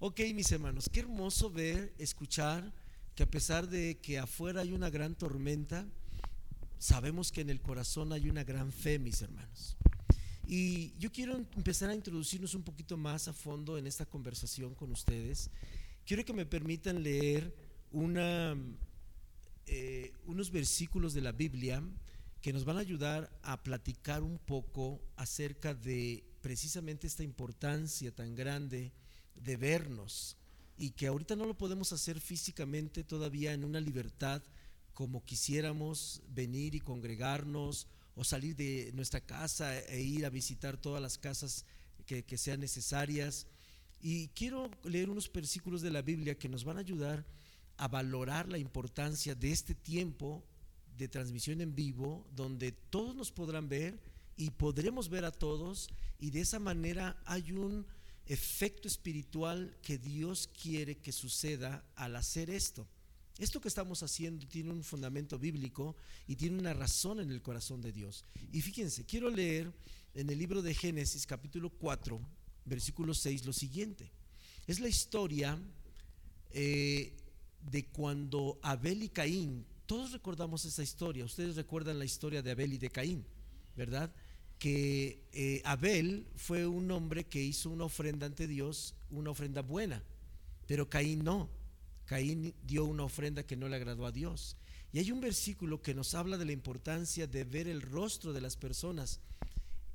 Ok, 0.00 0.20
mis 0.34 0.50
hermanos, 0.52 0.88
qué 0.90 1.00
hermoso 1.00 1.50
ver, 1.50 1.92
escuchar 1.98 2.72
que 3.14 3.22
a 3.24 3.30
pesar 3.30 3.68
de 3.68 3.98
que 3.98 4.18
afuera 4.18 4.62
hay 4.62 4.72
una 4.72 4.90
gran 4.90 5.14
tormenta, 5.14 5.86
sabemos 6.78 7.32
que 7.32 7.40
en 7.40 7.50
el 7.50 7.60
corazón 7.60 8.12
hay 8.12 8.28
una 8.30 8.44
gran 8.44 8.72
fe, 8.72 8.98
mis 8.98 9.20
hermanos. 9.22 9.76
Y 10.46 10.94
yo 10.98 11.12
quiero 11.12 11.36
empezar 11.36 11.90
a 11.90 11.94
introducirnos 11.94 12.54
un 12.54 12.62
poquito 12.62 12.96
más 12.96 13.28
a 13.28 13.32
fondo 13.32 13.76
en 13.76 13.86
esta 13.86 14.06
conversación 14.06 14.74
con 14.74 14.90
ustedes. 14.92 15.50
Quiero 16.08 16.24
que 16.24 16.32
me 16.32 16.46
permitan 16.46 17.02
leer 17.02 17.54
eh, 19.66 20.12
unos 20.24 20.50
versículos 20.50 21.12
de 21.12 21.20
la 21.20 21.32
Biblia 21.32 21.82
que 22.40 22.50
nos 22.54 22.64
van 22.64 22.78
a 22.78 22.80
ayudar 22.80 23.30
a 23.42 23.62
platicar 23.62 24.22
un 24.22 24.38
poco 24.38 25.02
acerca 25.16 25.74
de 25.74 26.24
precisamente 26.40 27.06
esta 27.06 27.24
importancia 27.24 28.10
tan 28.10 28.34
grande 28.34 28.90
de 29.34 29.58
vernos 29.58 30.38
y 30.78 30.92
que 30.92 31.08
ahorita 31.08 31.36
no 31.36 31.44
lo 31.44 31.58
podemos 31.58 31.92
hacer 31.92 32.20
físicamente 32.20 33.04
todavía 33.04 33.52
en 33.52 33.62
una 33.62 33.78
libertad 33.78 34.42
como 34.94 35.26
quisiéramos 35.26 36.22
venir 36.30 36.74
y 36.74 36.80
congregarnos 36.80 37.86
o 38.14 38.24
salir 38.24 38.56
de 38.56 38.92
nuestra 38.94 39.20
casa 39.20 39.78
e 39.78 40.00
ir 40.00 40.24
a 40.24 40.30
visitar 40.30 40.78
todas 40.78 41.02
las 41.02 41.18
casas 41.18 41.66
que 42.06 42.38
sean 42.38 42.60
necesarias. 42.60 43.46
Y 44.00 44.28
quiero 44.28 44.70
leer 44.84 45.10
unos 45.10 45.30
versículos 45.32 45.82
de 45.82 45.90
la 45.90 46.02
Biblia 46.02 46.38
que 46.38 46.48
nos 46.48 46.64
van 46.64 46.76
a 46.76 46.80
ayudar 46.80 47.24
a 47.76 47.88
valorar 47.88 48.48
la 48.48 48.58
importancia 48.58 49.34
de 49.34 49.50
este 49.52 49.74
tiempo 49.74 50.44
de 50.96 51.08
transmisión 51.08 51.60
en 51.60 51.74
vivo, 51.74 52.26
donde 52.34 52.72
todos 52.72 53.14
nos 53.14 53.30
podrán 53.30 53.68
ver 53.68 54.00
y 54.36 54.50
podremos 54.50 55.08
ver 55.08 55.24
a 55.24 55.32
todos, 55.32 55.88
y 56.18 56.30
de 56.30 56.40
esa 56.40 56.58
manera 56.58 57.20
hay 57.24 57.52
un 57.52 57.86
efecto 58.26 58.88
espiritual 58.88 59.76
que 59.80 59.98
Dios 59.98 60.48
quiere 60.60 60.98
que 60.98 61.12
suceda 61.12 61.84
al 61.96 62.16
hacer 62.16 62.50
esto. 62.50 62.86
Esto 63.38 63.60
que 63.60 63.68
estamos 63.68 64.02
haciendo 64.02 64.46
tiene 64.48 64.72
un 64.72 64.82
fundamento 64.82 65.38
bíblico 65.38 65.96
y 66.26 66.34
tiene 66.34 66.58
una 66.58 66.74
razón 66.74 67.20
en 67.20 67.30
el 67.30 67.40
corazón 67.40 67.80
de 67.80 67.92
Dios. 67.92 68.24
Y 68.52 68.60
fíjense, 68.60 69.04
quiero 69.04 69.30
leer 69.30 69.72
en 70.14 70.28
el 70.28 70.38
libro 70.38 70.60
de 70.60 70.74
Génesis 70.74 71.24
capítulo 71.24 71.70
4, 71.70 72.20
versículo 72.68 73.14
6 73.14 73.44
lo 73.46 73.52
siguiente. 73.52 74.10
Es 74.66 74.80
la 74.80 74.88
historia 74.88 75.58
eh, 76.50 77.16
de 77.62 77.86
cuando 77.86 78.58
Abel 78.62 79.02
y 79.02 79.08
Caín, 79.08 79.66
todos 79.86 80.12
recordamos 80.12 80.64
esa 80.64 80.82
historia, 80.82 81.24
ustedes 81.24 81.56
recuerdan 81.56 81.98
la 81.98 82.04
historia 82.04 82.42
de 82.42 82.50
Abel 82.50 82.74
y 82.74 82.78
de 82.78 82.90
Caín, 82.90 83.24
¿verdad? 83.76 84.12
Que 84.58 85.24
eh, 85.32 85.62
Abel 85.64 86.26
fue 86.36 86.66
un 86.66 86.90
hombre 86.90 87.24
que 87.24 87.42
hizo 87.42 87.70
una 87.70 87.84
ofrenda 87.84 88.26
ante 88.26 88.46
Dios, 88.46 88.94
una 89.10 89.30
ofrenda 89.30 89.62
buena, 89.62 90.02
pero 90.66 90.88
Caín 90.90 91.24
no. 91.24 91.48
Caín 92.04 92.54
dio 92.62 92.84
una 92.84 93.04
ofrenda 93.04 93.46
que 93.46 93.56
no 93.56 93.68
le 93.68 93.76
agradó 93.76 94.06
a 94.06 94.12
Dios. 94.12 94.56
Y 94.92 94.98
hay 94.98 95.12
un 95.12 95.20
versículo 95.20 95.82
que 95.82 95.94
nos 95.94 96.14
habla 96.14 96.38
de 96.38 96.46
la 96.46 96.52
importancia 96.52 97.26
de 97.26 97.44
ver 97.44 97.68
el 97.68 97.82
rostro 97.82 98.32
de 98.32 98.40
las 98.40 98.56
personas 98.56 99.20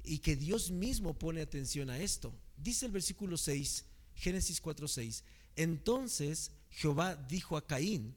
y 0.03 0.19
que 0.19 0.35
Dios 0.35 0.71
mismo 0.71 1.17
pone 1.17 1.41
atención 1.41 1.89
a 1.89 1.99
esto. 1.99 2.33
Dice 2.57 2.85
el 2.85 2.91
versículo 2.91 3.37
6, 3.37 3.85
Génesis 4.15 4.59
4, 4.59 4.87
6. 4.87 5.23
Entonces 5.55 6.51
Jehová 6.69 7.15
dijo 7.15 7.57
a 7.57 7.65
Caín, 7.65 8.15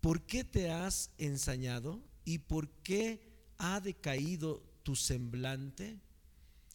¿por 0.00 0.22
qué 0.22 0.44
te 0.44 0.70
has 0.70 1.10
ensañado 1.18 2.02
y 2.24 2.38
por 2.38 2.68
qué 2.82 3.20
ha 3.58 3.80
decaído 3.80 4.62
tu 4.82 4.94
semblante? 4.94 5.98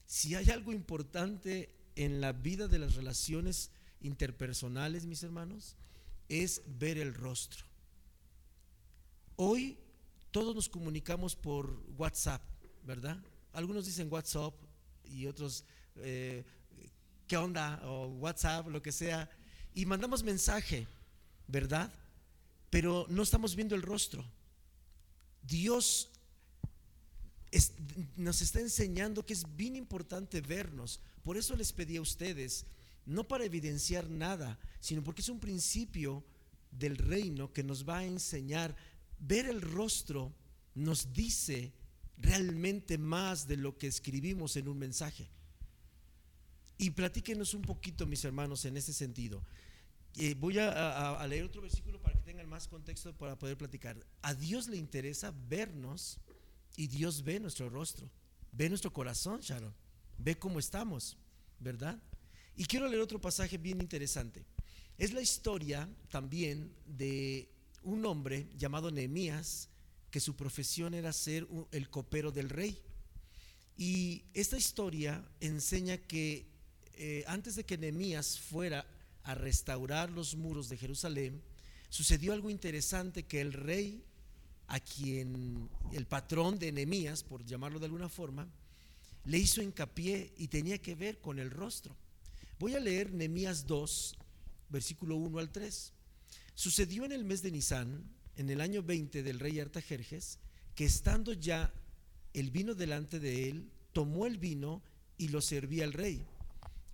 Si 0.05 0.35
hay 0.35 0.49
algo 0.49 0.73
importante 0.73 1.73
en 1.95 2.21
la 2.21 2.33
vida 2.33 2.67
de 2.67 2.79
las 2.79 2.95
relaciones 2.95 3.71
interpersonales, 4.01 5.05
mis 5.05 5.23
hermanos, 5.23 5.75
es 6.27 6.61
ver 6.65 6.97
el 6.97 7.13
rostro. 7.13 7.65
Hoy 9.35 9.77
todos 10.31 10.55
nos 10.55 10.69
comunicamos 10.69 11.35
por 11.35 11.83
WhatsApp, 11.97 12.41
¿verdad? 12.83 13.23
Algunos 13.53 13.85
dicen 13.85 14.11
WhatsApp 14.11 14.53
y 15.05 15.27
otros, 15.27 15.63
eh, 15.97 16.43
¿qué 17.27 17.37
onda? 17.37 17.81
O 17.85 18.07
WhatsApp, 18.07 18.67
lo 18.67 18.81
que 18.81 18.91
sea. 18.91 19.29
Y 19.75 19.85
mandamos 19.85 20.23
mensaje, 20.23 20.87
¿verdad? 21.47 21.91
Pero 22.69 23.05
no 23.09 23.23
estamos 23.23 23.55
viendo 23.55 23.75
el 23.75 23.83
rostro. 23.83 24.25
Dios 25.43 26.09
nos 28.15 28.41
está 28.41 28.59
enseñando 28.59 29.25
que 29.25 29.33
es 29.33 29.55
bien 29.55 29.75
importante 29.75 30.41
vernos. 30.41 30.99
Por 31.23 31.37
eso 31.37 31.55
les 31.55 31.71
pedí 31.71 31.97
a 31.97 32.01
ustedes, 32.01 32.65
no 33.05 33.27
para 33.27 33.45
evidenciar 33.45 34.09
nada, 34.09 34.59
sino 34.79 35.03
porque 35.03 35.21
es 35.21 35.29
un 35.29 35.39
principio 35.39 36.23
del 36.71 36.97
reino 36.97 37.53
que 37.53 37.63
nos 37.63 37.87
va 37.87 37.99
a 37.99 38.05
enseñar. 38.05 38.75
Ver 39.19 39.45
el 39.45 39.61
rostro 39.61 40.33
nos 40.73 41.13
dice 41.13 41.71
realmente 42.23 42.97
más 42.97 43.47
de 43.47 43.57
lo 43.57 43.77
que 43.77 43.87
escribimos 43.87 44.55
en 44.55 44.67
un 44.69 44.79
mensaje. 44.79 45.29
Y 46.77 46.89
platíquenos 46.91 47.53
un 47.53 47.61
poquito, 47.61 48.07
mis 48.07 48.23
hermanos, 48.25 48.65
en 48.65 48.77
ese 48.77 48.93
sentido. 48.93 49.43
Eh, 50.15 50.35
voy 50.35 50.57
a, 50.59 50.71
a- 50.71 51.21
a 51.21 51.27
leer 51.27 51.43
otro 51.43 51.61
versículo 51.61 52.01
para 52.01 52.15
que 52.15 52.23
tengan 52.23 52.47
más 52.49 52.67
contexto 52.67 53.13
para 53.15 53.37
poder 53.37 53.57
platicar. 53.57 53.97
A 54.21 54.33
Dios 54.33 54.67
le 54.67 54.77
interesa 54.77 55.33
vernos 55.49 56.19
y 56.77 56.87
Dios 56.87 57.23
ve 57.23 57.39
nuestro 57.39 57.69
rostro, 57.69 58.09
ve 58.51 58.69
nuestro 58.69 58.91
corazón, 58.93 59.41
Sharon, 59.41 59.73
ve 60.17 60.35
cómo 60.37 60.59
estamos, 60.59 61.17
¿verdad? 61.59 62.01
Y 62.55 62.65
quiero 62.65 62.87
leer 62.87 63.01
otro 63.01 63.19
pasaje 63.19 63.57
bien 63.57 63.81
interesante. 63.81 64.45
Es 64.97 65.11
la 65.13 65.21
historia 65.21 65.89
también 66.09 66.71
de 66.85 67.49
un 67.83 68.05
hombre 68.05 68.47
llamado 68.55 68.91
Nehemías, 68.91 69.69
que 70.13 70.19
su 70.19 70.35
profesión 70.35 70.93
era 70.93 71.11
ser 71.11 71.47
el 71.71 71.89
copero 71.89 72.31
del 72.31 72.51
rey. 72.51 72.79
Y 73.75 74.25
esta 74.35 74.57
historia 74.57 75.27
enseña 75.39 75.97
que 75.97 76.45
eh, 76.93 77.23
antes 77.25 77.55
de 77.55 77.63
que 77.63 77.79
Nehemías 77.79 78.39
fuera 78.39 78.85
a 79.23 79.33
restaurar 79.33 80.11
los 80.11 80.35
muros 80.35 80.69
de 80.69 80.77
Jerusalén, 80.77 81.41
sucedió 81.89 82.31
algo 82.31 82.51
interesante 82.51 83.23
que 83.23 83.41
el 83.41 83.53
rey, 83.53 84.03
a 84.67 84.79
quien 84.79 85.67
el 85.93 86.05
patrón 86.05 86.59
de 86.59 86.71
Nehemías, 86.71 87.23
por 87.23 87.43
llamarlo 87.43 87.79
de 87.79 87.85
alguna 87.85 88.07
forma, 88.07 88.47
le 89.25 89.39
hizo 89.39 89.63
hincapié 89.63 90.31
y 90.37 90.47
tenía 90.47 90.77
que 90.77 90.93
ver 90.93 91.21
con 91.21 91.39
el 91.39 91.49
rostro. 91.49 91.95
Voy 92.59 92.75
a 92.75 92.79
leer 92.79 93.11
Nehemías 93.11 93.65
2, 93.65 94.15
versículo 94.69 95.15
1 95.15 95.39
al 95.39 95.51
3. 95.51 95.91
Sucedió 96.53 97.03
en 97.03 97.13
el 97.13 97.25
mes 97.25 97.41
de 97.41 97.49
Nisán, 97.49 98.03
en 98.37 98.49
el 98.49 98.61
año 98.61 98.83
20 98.83 99.23
del 99.23 99.39
rey 99.39 99.59
Artajerjes, 99.59 100.39
que 100.75 100.85
estando 100.85 101.33
ya 101.33 101.73
el 102.33 102.51
vino 102.51 102.73
delante 102.73 103.19
de 103.19 103.49
él, 103.49 103.69
tomó 103.91 104.25
el 104.25 104.37
vino 104.37 104.81
y 105.17 105.27
lo 105.29 105.41
servía 105.41 105.83
al 105.83 105.93
rey. 105.93 106.25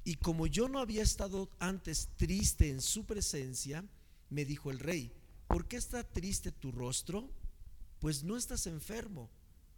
Y 0.04 0.16
como 0.16 0.48
yo 0.48 0.68
no 0.68 0.80
había 0.80 1.04
estado 1.04 1.50
antes 1.60 2.10
triste 2.18 2.70
en 2.70 2.82
su 2.82 3.06
presencia, 3.06 3.86
me 4.30 4.46
dijo 4.46 4.72
el 4.72 4.80
rey, 4.80 5.12
¿por 5.48 5.68
qué 5.68 5.78
está 5.78 6.04
triste 6.04 6.52
tu 6.52 6.72
rostro? 6.72 7.30
Pues 8.00 8.24
no 8.24 8.38
estás 8.38 8.68
enfermo, 8.68 9.30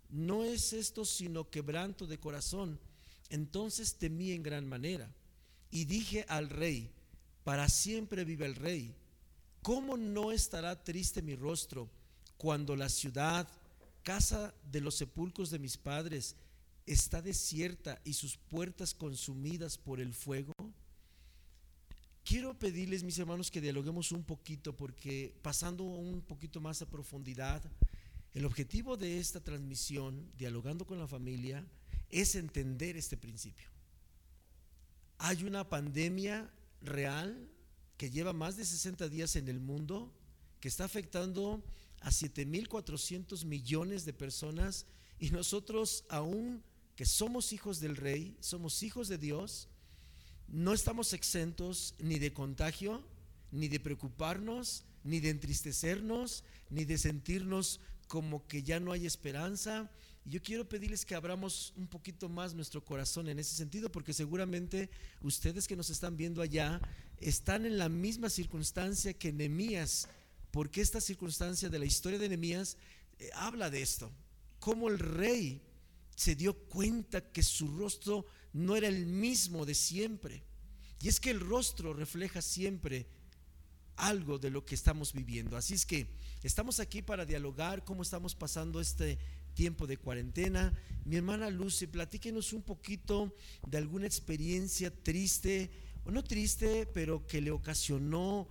no 0.09 0.43
es 0.43 0.73
esto 0.73 1.05
sino 1.05 1.49
quebranto 1.49 2.07
de 2.07 2.19
corazón. 2.19 2.79
Entonces 3.29 3.95
temí 3.95 4.31
en 4.31 4.43
gran 4.43 4.67
manera 4.67 5.09
y 5.69 5.85
dije 5.85 6.25
al 6.27 6.49
rey, 6.49 6.91
para 7.43 7.69
siempre 7.69 8.25
vive 8.25 8.45
el 8.45 8.55
rey. 8.55 8.93
¿Cómo 9.61 9.95
no 9.95 10.31
estará 10.31 10.83
triste 10.83 11.21
mi 11.21 11.35
rostro 11.35 11.87
cuando 12.37 12.75
la 12.75 12.89
ciudad, 12.89 13.47
casa 14.01 14.53
de 14.71 14.81
los 14.81 14.95
sepulcros 14.95 15.51
de 15.51 15.59
mis 15.59 15.77
padres, 15.77 16.35
está 16.87 17.21
desierta 17.21 18.01
y 18.03 18.13
sus 18.13 18.37
puertas 18.37 18.95
consumidas 18.95 19.77
por 19.77 19.99
el 19.99 20.13
fuego? 20.13 20.53
Quiero 22.23 22.57
pedirles, 22.57 23.03
mis 23.03 23.19
hermanos, 23.19 23.51
que 23.51 23.61
dialoguemos 23.61 24.11
un 24.11 24.23
poquito 24.23 24.75
porque 24.75 25.35
pasando 25.43 25.83
un 25.83 26.21
poquito 26.21 26.59
más 26.59 26.81
a 26.81 26.89
profundidad, 26.89 27.61
el 28.33 28.45
objetivo 28.45 28.97
de 28.97 29.19
esta 29.19 29.41
transmisión, 29.41 30.31
dialogando 30.37 30.85
con 30.85 30.97
la 30.97 31.07
familia, 31.07 31.63
es 32.09 32.33
entender 32.33 32.97
este 32.97 33.17
principio. 33.17 33.69
Hay 35.19 35.43
una 35.43 35.69
pandemia 35.69 36.49
real 36.81 37.47
que 38.01 38.09
lleva 38.09 38.33
más 38.33 38.57
de 38.57 38.65
60 38.65 39.09
días 39.09 39.35
en 39.35 39.47
el 39.47 39.59
mundo, 39.59 40.11
que 40.59 40.69
está 40.69 40.85
afectando 40.85 41.63
a 41.99 42.09
7.400 42.09 43.45
millones 43.45 44.05
de 44.05 44.11
personas 44.11 44.87
Y 45.19 45.29
nosotros, 45.29 46.03
aún 46.09 46.63
que 46.95 47.05
somos 47.05 47.53
hijos 47.53 47.79
del 47.79 47.95
rey, 47.95 48.35
somos 48.39 48.81
hijos 48.81 49.07
de 49.07 49.19
Dios, 49.19 49.67
no 50.47 50.73
estamos 50.73 51.13
exentos 51.13 51.93
ni 51.99 52.17
de 52.17 52.33
contagio, 52.33 53.03
ni 53.51 53.67
de 53.67 53.79
preocuparnos, 53.79 54.83
ni 55.03 55.19
de 55.19 55.29
entristecernos, 55.29 56.43
ni 56.71 56.85
de 56.85 56.97
sentirnos 56.97 57.81
como 58.07 58.47
que 58.47 58.63
ya 58.63 58.79
no 58.79 58.93
hay 58.93 59.05
esperanza. 59.05 59.91
Yo 60.25 60.41
quiero 60.41 60.67
pedirles 60.67 61.05
que 61.05 61.13
abramos 61.13 61.71
un 61.77 61.85
poquito 61.85 62.29
más 62.29 62.55
nuestro 62.55 62.83
corazón 62.83 63.29
en 63.29 63.37
ese 63.37 63.55
sentido, 63.55 63.91
porque 63.91 64.11
seguramente 64.11 64.89
ustedes 65.21 65.67
que 65.67 65.75
nos 65.75 65.91
están 65.91 66.17
viendo 66.17 66.41
allá 66.41 66.81
están 67.21 67.65
en 67.65 67.77
la 67.77 67.89
misma 67.89 68.29
circunstancia 68.29 69.13
que 69.13 69.31
Nehemías, 69.31 70.07
porque 70.51 70.81
esta 70.81 70.99
circunstancia 70.99 71.69
de 71.69 71.79
la 71.79 71.85
historia 71.85 72.19
de 72.19 72.27
Nehemías 72.27 72.77
eh, 73.19 73.29
habla 73.33 73.69
de 73.69 73.81
esto, 73.81 74.11
cómo 74.59 74.89
el 74.89 74.99
rey 74.99 75.61
se 76.15 76.35
dio 76.35 76.53
cuenta 76.53 77.31
que 77.31 77.43
su 77.43 77.67
rostro 77.67 78.25
no 78.53 78.75
era 78.75 78.87
el 78.87 79.05
mismo 79.05 79.65
de 79.65 79.75
siempre. 79.75 80.43
Y 81.01 81.07
es 81.07 81.19
que 81.19 81.31
el 81.31 81.39
rostro 81.39 81.93
refleja 81.93 82.41
siempre 82.41 83.07
algo 83.95 84.37
de 84.37 84.49
lo 84.49 84.65
que 84.65 84.75
estamos 84.75 85.13
viviendo. 85.13 85.57
Así 85.57 85.73
es 85.73 85.85
que 85.85 86.07
estamos 86.43 86.79
aquí 86.79 87.01
para 87.01 87.25
dialogar 87.25 87.83
cómo 87.83 88.03
estamos 88.03 88.35
pasando 88.35 88.79
este 88.81 89.17
tiempo 89.53 89.87
de 89.87 89.97
cuarentena. 89.97 90.73
Mi 91.05 91.17
hermana 91.17 91.49
Lucy, 91.49 91.87
platíquenos 91.87 92.53
un 92.53 92.61
poquito 92.61 93.35
de 93.67 93.77
alguna 93.77 94.05
experiencia 94.05 94.91
triste, 94.91 95.69
no 96.05 96.23
triste, 96.23 96.85
pero 96.87 97.25
que 97.27 97.41
le 97.41 97.51
ocasionó 97.51 98.47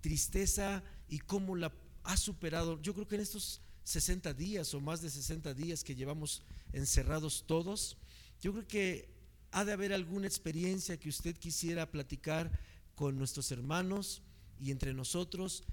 tristeza 0.00 0.82
y 1.08 1.18
cómo 1.18 1.56
la 1.56 1.72
ha 2.04 2.16
superado. 2.16 2.80
Yo 2.80 2.94
creo 2.94 3.06
que 3.06 3.16
en 3.16 3.20
estos 3.20 3.60
60 3.84 4.32
días 4.34 4.72
o 4.74 4.80
más 4.80 5.02
de 5.02 5.10
60 5.10 5.54
días 5.54 5.84
que 5.84 5.94
llevamos 5.94 6.42
encerrados 6.72 7.44
todos, 7.46 7.98
yo 8.40 8.52
creo 8.52 8.66
que 8.66 9.08
ha 9.52 9.64
de 9.64 9.72
haber 9.72 9.92
alguna 9.92 10.26
experiencia 10.26 10.98
que 10.98 11.08
usted 11.08 11.36
quisiera 11.36 11.90
platicar 11.90 12.50
con 12.94 13.18
nuestros 13.18 13.50
hermanos 13.52 14.22
y 14.58 14.70
entre 14.70 14.94
nosotros 14.94 15.64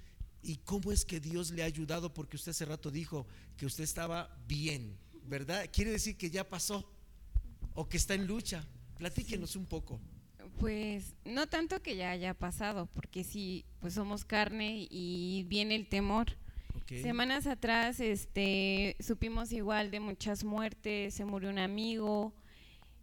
y 0.42 0.56
cómo 0.58 0.92
es 0.92 1.04
que 1.04 1.20
Dios 1.20 1.50
le 1.50 1.62
ha 1.62 1.66
ayudado, 1.66 2.12
porque 2.12 2.36
usted 2.36 2.50
hace 2.50 2.64
rato 2.64 2.90
dijo 2.90 3.26
que 3.56 3.66
usted 3.66 3.84
estaba 3.84 4.36
bien, 4.46 4.98
¿verdad? 5.24 5.68
Quiere 5.72 5.92
decir 5.92 6.16
que 6.16 6.30
ya 6.30 6.48
pasó 6.48 6.90
o 7.74 7.88
que 7.88 7.96
está 7.96 8.14
en 8.14 8.26
lucha. 8.26 8.66
Platíquenos 8.98 9.56
un 9.56 9.66
poco. 9.66 10.00
Pues 10.58 11.14
no 11.24 11.46
tanto 11.48 11.82
que 11.82 11.96
ya 11.96 12.10
haya 12.10 12.34
pasado, 12.34 12.86
porque 12.94 13.24
sí, 13.24 13.64
pues 13.80 13.94
somos 13.94 14.24
carne 14.24 14.86
y 14.90 15.44
viene 15.48 15.74
el 15.74 15.88
temor. 15.88 16.36
Semanas 17.00 17.46
atrás 17.46 18.00
este, 18.00 18.96
supimos 19.00 19.50
igual 19.52 19.90
de 19.90 19.98
muchas 19.98 20.44
muertes, 20.44 21.14
se 21.14 21.24
murió 21.24 21.48
un 21.48 21.58
amigo. 21.58 22.34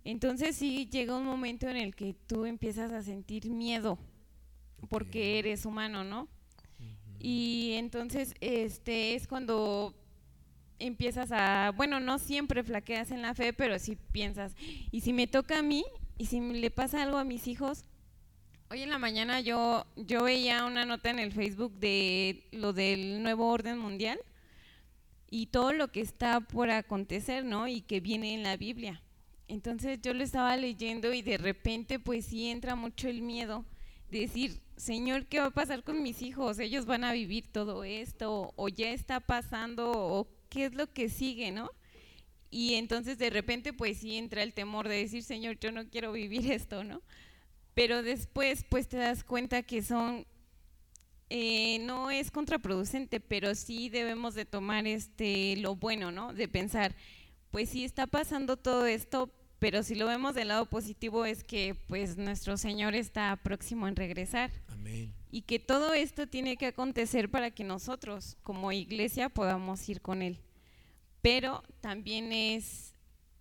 Entonces 0.03 0.55
sí 0.55 0.87
llega 0.91 1.17
un 1.17 1.25
momento 1.25 1.67
en 1.67 1.75
el 1.75 1.95
que 1.95 2.13
tú 2.13 2.45
empiezas 2.45 2.91
a 2.91 3.01
sentir 3.01 3.49
miedo, 3.49 3.97
porque 4.89 5.39
eres 5.39 5.65
humano, 5.65 6.03
¿no? 6.03 6.27
Y 7.19 7.73
entonces 7.73 8.35
este 8.41 9.15
es 9.15 9.27
cuando 9.27 9.93
empiezas 10.77 11.31
a, 11.31 11.73
bueno, 11.75 11.99
no 11.99 12.19
siempre 12.19 12.63
flaqueas 12.63 13.11
en 13.11 13.21
la 13.21 13.33
fe, 13.33 13.53
pero 13.53 13.77
sí 13.79 13.97
piensas, 14.11 14.55
y 14.91 15.01
si 15.01 15.13
me 15.13 15.27
toca 15.27 15.59
a 15.59 15.63
mí, 15.63 15.83
y 16.19 16.27
si 16.27 16.39
le 16.39 16.69
pasa 16.69 17.01
algo 17.01 17.17
a 17.17 17.23
mis 17.23 17.47
hijos, 17.47 17.85
Hoy 18.71 18.83
en 18.83 18.91
la 18.91 18.99
mañana 18.99 19.39
yo, 19.39 19.87
yo 19.95 20.25
veía 20.25 20.63
una 20.63 20.85
nota 20.85 21.09
en 21.09 21.17
el 21.17 21.31
Facebook 21.31 21.73
de 21.79 22.43
lo 22.51 22.71
del 22.71 23.23
nuevo 23.23 23.49
orden 23.49 23.79
mundial 23.79 24.19
y 25.27 25.47
todo 25.47 25.73
lo 25.73 25.91
que 25.91 26.01
está 26.01 26.39
por 26.39 26.69
acontecer, 26.69 27.43
¿no? 27.43 27.67
Y 27.67 27.81
que 27.81 27.99
viene 27.99 28.35
en 28.35 28.43
la 28.43 28.57
Biblia. 28.57 29.01
Entonces 29.47 29.99
yo 30.03 30.13
lo 30.13 30.23
estaba 30.23 30.55
leyendo 30.55 31.11
y 31.13 31.23
de 31.23 31.39
repente 31.39 31.97
pues 31.97 32.25
sí 32.27 32.47
entra 32.47 32.75
mucho 32.75 33.07
el 33.07 33.23
miedo 33.23 33.65
de 34.11 34.19
decir, 34.19 34.61
Señor, 34.77 35.25
¿qué 35.25 35.39
va 35.39 35.47
a 35.47 35.51
pasar 35.51 35.83
con 35.83 36.03
mis 36.03 36.21
hijos? 36.21 36.59
Ellos 36.59 36.85
van 36.85 37.03
a 37.03 37.13
vivir 37.13 37.51
todo 37.51 37.83
esto 37.83 38.53
o 38.55 38.69
ya 38.69 38.91
está 38.91 39.19
pasando 39.19 39.91
o 39.91 40.27
qué 40.47 40.65
es 40.65 40.75
lo 40.75 40.93
que 40.93 41.09
sigue, 41.09 41.51
¿no? 41.51 41.71
Y 42.49 42.75
entonces 42.75 43.17
de 43.17 43.29
repente 43.29 43.73
pues 43.73 43.97
sí 43.97 44.17
entra 44.17 44.43
el 44.43 44.53
temor 44.53 44.87
de 44.87 44.97
decir, 44.97 45.23
Señor, 45.23 45.59
yo 45.59 45.71
no 45.71 45.89
quiero 45.89 46.11
vivir 46.11 46.51
esto, 46.51 46.83
¿no? 46.83 47.01
pero 47.79 48.03
después 48.03 48.65
pues 48.67 48.89
te 48.89 48.97
das 48.97 49.23
cuenta 49.23 49.63
que 49.63 49.81
son, 49.81 50.25
eh, 51.29 51.79
no 51.79 52.11
es 52.11 52.29
contraproducente, 52.29 53.21
pero 53.21 53.55
sí 53.55 53.87
debemos 53.87 54.35
de 54.35 54.43
tomar 54.43 54.85
este, 54.85 55.55
lo 55.55 55.77
bueno, 55.77 56.11
¿no? 56.11 56.33
De 56.33 56.49
pensar, 56.49 56.93
pues 57.51 57.69
sí 57.69 57.85
está 57.85 58.05
pasando 58.05 58.57
todo 58.57 58.85
esto, 58.85 59.31
pero 59.59 59.81
si 59.81 59.95
lo 59.95 60.07
vemos 60.07 60.35
del 60.35 60.49
lado 60.49 60.65
positivo 60.65 61.23
es 61.23 61.45
que 61.45 61.73
pues 61.87 62.17
nuestro 62.17 62.57
Señor 62.57 62.95
está 62.95 63.33
próximo 63.37 63.87
en 63.87 63.95
regresar. 63.95 64.51
Amén. 64.67 65.13
Y 65.31 65.43
que 65.43 65.59
todo 65.59 65.93
esto 65.93 66.27
tiene 66.27 66.57
que 66.57 66.65
acontecer 66.65 67.31
para 67.31 67.49
que 67.49 67.63
nosotros 67.63 68.35
como 68.43 68.73
iglesia 68.73 69.29
podamos 69.29 69.87
ir 69.87 70.01
con 70.01 70.21
Él. 70.21 70.41
Pero 71.21 71.63
también 71.81 72.31
es, 72.31 72.93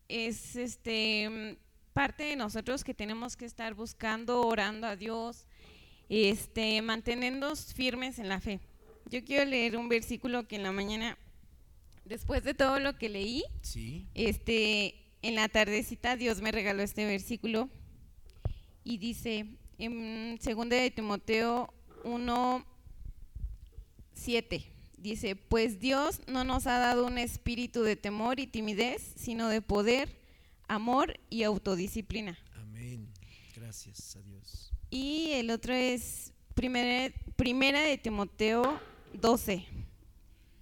es 0.09 0.57
este 0.57 1.59
parte 1.93 2.23
de 2.23 2.37
nosotros 2.37 2.85
que 2.85 2.95
tenemos 2.95 3.37
que 3.37 3.45
estar 3.45 3.75
buscando, 3.75 4.43
orando 4.43 4.87
a 4.87 4.95
Dios, 4.95 5.49
este, 6.09 6.81
manteniéndonos 6.81 7.75
firmes 7.75 8.21
en 8.21 8.29
la 8.29 8.41
fe. 8.41 8.61
Yo 9.11 9.25
quiero 9.25 9.45
leer 9.45 9.77
un 9.77 9.89
versículo 9.89 10.47
que 10.47 10.55
en 10.55 10.63
la 10.63 10.71
mañana, 10.71 11.19
después 12.05 12.45
de 12.45 12.55
todo 12.55 12.79
lo 12.79 12.97
que 12.97 13.09
leí, 13.09 13.43
este, 14.15 14.95
en 15.23 15.35
la 15.35 15.49
tardecita 15.49 16.15
Dios 16.15 16.41
me 16.41 16.53
regaló 16.53 16.83
este 16.83 17.05
versículo 17.05 17.69
y 18.85 18.99
dice 18.99 19.47
en 19.79 20.39
2 20.39 20.69
de 20.69 20.91
Timoteo 20.93 21.75
1, 22.05 22.67
7, 24.13 24.73
dice, 25.01 25.37
pues 25.37 25.81
Dios 25.81 26.21
no 26.27 26.45
nos 26.45 26.67
ha 26.67 26.79
dado 26.79 27.07
un 27.07 27.19
espíritu 27.19 27.83
de 27.83 27.97
temor 27.97 28.41
y 28.41 28.47
timidez, 28.47 29.13
sino 29.17 29.49
de 29.49 29.63
poder, 29.63 30.09
amor 30.67 31.19
y 31.31 31.43
autodisciplina. 31.43 32.39
Amén. 32.55 33.09
Gracias 33.55 34.17
a 34.17 34.23
Dios. 34.23 34.73
Y 34.91 35.31
el 35.33 35.51
otro 35.51 35.75
es 35.75 36.33
primera, 36.55 37.13
primera 37.37 37.83
de 37.83 37.99
Timoteo 37.99 38.81
12. 39.15 39.65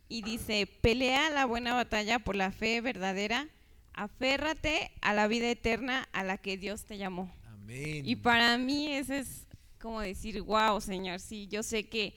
Y 0.09 0.22
dice, 0.22 0.66
pelea 0.66 1.31
la 1.31 1.46
buena 1.46 1.75
batalla 1.75 2.18
por 2.20 2.37
la 2.37 2.53
fe 2.53 2.81
verdadera, 2.81 3.49
aférrate 3.92 4.92
a 5.01 5.14
la 5.14 5.27
vida 5.27 5.51
eterna 5.51 6.09
a 6.12 6.22
la 6.22 6.38
que 6.38 6.57
Dios 6.57 6.85
te 6.85 6.96
llamó. 6.96 7.35
Amén. 7.46 8.03
Y 8.07 8.16
para 8.16 8.57
mí 8.57 8.92
ese 8.92 9.18
es 9.18 9.46
como 9.81 10.01
decir, 10.01 10.40
wow, 10.42 10.81
Señor, 10.81 11.20
sí, 11.20 11.49
yo 11.49 11.62
sé 11.62 11.88
que 11.88 12.14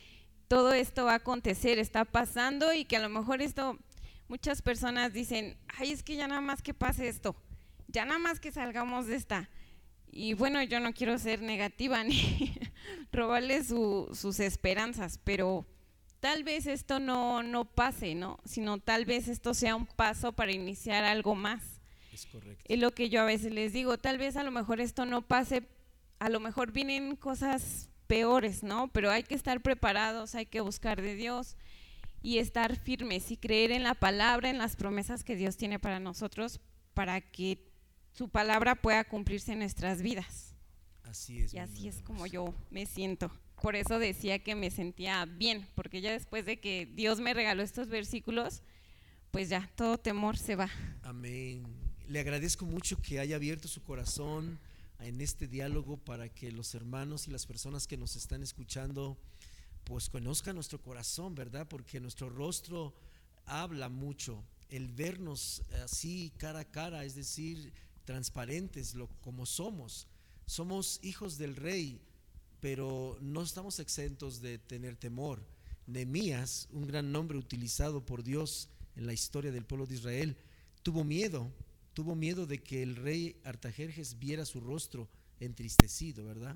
todo 0.50 0.74
esto 0.74 1.06
va 1.06 1.14
a 1.14 1.16
acontecer, 1.16 1.80
está 1.80 2.04
pasando 2.04 2.74
y 2.74 2.84
que 2.84 2.98
a 2.98 3.00
lo 3.00 3.08
mejor 3.08 3.42
esto, 3.42 3.80
muchas 4.28 4.62
personas 4.62 5.14
dicen, 5.14 5.58
ay, 5.78 5.92
es 5.92 6.04
que 6.04 6.18
ya 6.18 6.28
nada 6.28 6.42
más 6.42 6.62
que 6.62 6.74
pase 6.74 7.08
esto 7.08 7.38
ya 7.92 8.06
nada 8.06 8.20
más 8.20 8.40
que 8.40 8.52
salgamos 8.52 9.08
de 9.08 9.16
esta. 9.16 9.50
Y 10.12 10.34
bueno, 10.34 10.62
yo 10.64 10.80
no 10.80 10.94
quiero 10.94 11.18
ser 11.18 11.42
negativa 11.42 12.04
ni 12.04 12.56
robarle 13.12 13.64
sus 13.64 14.40
esperanzas, 14.40 15.20
pero 15.24 15.66
tal 16.20 16.44
vez 16.44 16.68
esto 16.68 17.00
no, 17.00 17.44
no 17.44 17.66
pase, 17.66 18.16
¿no? 18.16 18.40
Sino 18.46 18.80
tal 18.80 19.06
vez 19.06 19.28
esto 19.28 19.54
sea 19.54 19.76
un 19.76 19.86
paso 19.86 20.34
para 20.34 20.52
iniciar 20.52 21.04
algo 21.04 21.36
más. 21.36 21.82
Es 22.14 22.26
correcto. 22.26 22.64
Es 22.68 22.80
lo 22.80 22.92
que 22.92 23.10
yo 23.10 23.22
a 23.22 23.26
veces 23.26 23.54
les 23.54 23.74
digo, 23.74 23.98
tal 23.98 24.18
vez 24.18 24.36
a 24.36 24.44
lo 24.44 24.52
mejor 24.52 24.82
esto 24.82 25.06
no 25.06 25.22
pase, 25.22 25.64
a 26.20 26.30
lo 26.30 26.40
mejor 26.40 26.72
vienen 26.72 27.16
cosas 27.16 27.89
peores, 28.10 28.64
¿no? 28.64 28.92
Pero 28.92 29.12
hay 29.12 29.22
que 29.22 29.36
estar 29.36 29.62
preparados, 29.62 30.34
hay 30.34 30.48
que 30.48 30.62
buscar 30.62 31.00
de 31.00 31.16
Dios 31.16 31.56
y 32.24 32.40
estar 32.40 32.76
firmes 32.76 33.30
y 33.30 33.38
creer 33.38 33.72
en 33.72 33.84
la 33.84 33.94
palabra, 33.94 34.50
en 34.50 34.58
las 34.58 34.76
promesas 34.76 35.24
que 35.24 35.36
Dios 35.36 35.58
tiene 35.58 35.78
para 35.78 36.00
nosotros, 36.00 36.60
para 36.96 37.22
que 37.22 37.72
su 38.12 38.28
palabra 38.28 38.74
pueda 38.74 39.04
cumplirse 39.04 39.54
en 39.54 39.60
nuestras 39.60 40.02
vidas. 40.02 40.56
Así 41.04 41.38
es. 41.38 41.54
Y 41.54 41.60
así 41.60 41.88
es 41.88 42.02
como 42.02 42.26
yo 42.26 42.56
me 42.72 42.88
siento. 42.88 43.32
Por 43.62 43.76
eso 43.76 44.00
decía 44.00 44.40
que 44.40 44.56
me 44.56 44.72
sentía 44.72 45.24
bien, 45.26 45.68
porque 45.76 46.02
ya 46.02 46.12
después 46.12 46.48
de 46.48 46.60
que 46.60 46.88
Dios 46.88 47.20
me 47.20 47.36
regaló 47.36 47.62
estos 47.62 47.90
versículos, 47.90 48.64
pues 49.30 49.50
ya 49.50 49.70
todo 49.76 50.00
temor 50.00 50.36
se 50.36 50.56
va. 50.56 50.72
Amén. 51.04 51.64
Le 52.08 52.20
agradezco 52.20 52.66
mucho 52.66 53.00
que 53.00 53.20
haya 53.20 53.36
abierto 53.36 53.68
su 53.68 53.84
corazón 53.84 54.60
en 55.00 55.22
este 55.22 55.48
diálogo 55.48 55.98
para 55.98 56.30
que 56.30 56.52
los 56.52 56.76
hermanos 56.76 57.28
y 57.28 57.32
las 57.32 57.46
personas 57.46 57.88
que 57.88 57.98
nos 57.98 58.16
están 58.16 58.44
escuchando 58.44 59.18
pues 59.84 60.10
conozcan 60.10 60.56
nuestro 60.56 60.82
corazón, 60.82 61.36
¿verdad? 61.36 61.68
Porque 61.68 62.00
nuestro 62.00 62.30
rostro 62.30 62.94
habla 63.46 63.90
mucho. 63.90 64.44
El 64.70 64.88
vernos 64.88 65.64
así 65.84 66.32
cara 66.38 66.60
a 66.60 66.72
cara, 66.72 67.06
es 67.06 67.16
decir, 67.16 67.74
transparentes 68.06 68.96
como 69.22 69.46
somos. 69.46 70.08
Somos 70.46 71.00
hijos 71.02 71.38
del 71.38 71.56
rey, 71.56 72.02
pero 72.60 73.18
no 73.22 73.42
estamos 73.42 73.80
exentos 73.80 74.42
de 74.42 74.60
tener 74.60 74.96
temor. 74.96 75.44
Nemías, 75.88 76.68
un 76.72 76.86
gran 76.86 77.12
nombre 77.12 77.38
utilizado 77.38 78.06
por 78.06 78.24
Dios 78.24 78.70
en 78.96 79.08
la 79.08 79.14
historia 79.14 79.52
del 79.52 79.66
pueblo 79.66 79.88
de 79.88 79.96
Israel, 79.96 80.38
tuvo 80.84 81.04
miedo, 81.04 81.52
tuvo 82.00 82.16
miedo 82.16 82.46
de 82.46 82.64
que 82.64 82.82
el 82.82 82.96
rey 82.96 83.36
Artajerjes 83.44 84.18
viera 84.20 84.46
su 84.46 84.62
rostro 84.62 85.10
entristecido, 85.42 86.24
¿verdad? 86.24 86.56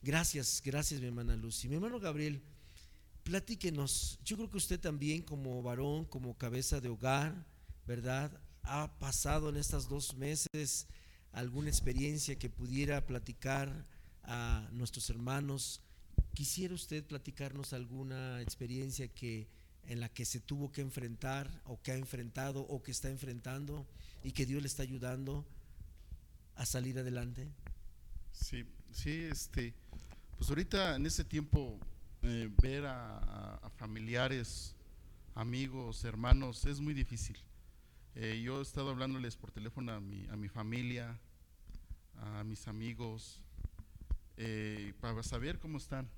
Gracias, 0.00 0.62
gracias 0.64 0.98
mi 0.98 1.08
hermana 1.08 1.36
Lucy. 1.36 1.68
Mi 1.68 1.74
hermano 1.74 2.00
Gabriel, 2.00 2.40
platíquenos, 3.22 4.18
yo 4.24 4.36
creo 4.38 4.48
que 4.48 4.56
usted 4.56 4.80
también 4.80 5.20
como 5.20 5.62
varón, 5.62 6.06
como 6.06 6.38
cabeza 6.38 6.80
de 6.80 6.88
hogar, 6.88 7.44
¿verdad? 7.86 8.40
Ha 8.62 8.98
pasado 8.98 9.50
en 9.50 9.56
estos 9.56 9.90
dos 9.90 10.16
meses 10.16 10.86
alguna 11.32 11.68
experiencia 11.68 12.38
que 12.38 12.48
pudiera 12.48 13.04
platicar 13.04 13.86
a 14.22 14.70
nuestros 14.72 15.10
hermanos. 15.10 15.82
¿Quisiera 16.32 16.72
usted 16.72 17.04
platicarnos 17.04 17.74
alguna 17.74 18.40
experiencia 18.40 19.06
que 19.06 19.50
en 19.84 20.00
la 20.00 20.08
que 20.08 20.24
se 20.24 20.40
tuvo 20.40 20.72
que 20.72 20.80
enfrentar 20.80 21.60
o 21.66 21.82
que 21.82 21.92
ha 21.92 21.96
enfrentado 21.96 22.62
o 22.62 22.82
que 22.82 22.90
está 22.90 23.10
enfrentando 23.10 23.86
y 24.22 24.32
que 24.32 24.46
Dios 24.46 24.62
le 24.62 24.68
está 24.68 24.82
ayudando 24.82 25.46
a 26.54 26.66
salir 26.66 26.98
adelante? 26.98 27.50
Sí, 28.32 28.64
sí, 28.90 29.10
este, 29.10 29.74
pues 30.36 30.48
ahorita 30.48 30.96
en 30.96 31.06
ese 31.06 31.24
tiempo 31.24 31.78
eh, 32.22 32.50
ver 32.62 32.84
a, 32.86 33.70
familiares, 33.76 34.76
amigos, 35.34 36.04
hermanos 36.04 36.64
es 36.66 36.80
muy 36.80 36.94
difícil. 36.94 37.36
Eh, 38.14 38.40
yo 38.44 38.60
he 38.60 38.62
estado 38.62 38.90
hablándoles 38.90 39.36
por 39.36 39.50
teléfono 39.50 39.92
a 39.92 40.00
mi, 40.00 40.26
a 40.28 40.36
mi 40.36 40.48
familia, 40.48 41.18
a 42.16 42.44
mis 42.44 42.68
amigos, 42.68 43.40
eh, 44.36 44.94
para 45.00 45.22
saber 45.22 45.58
cómo 45.58 45.78
están, 45.78 46.08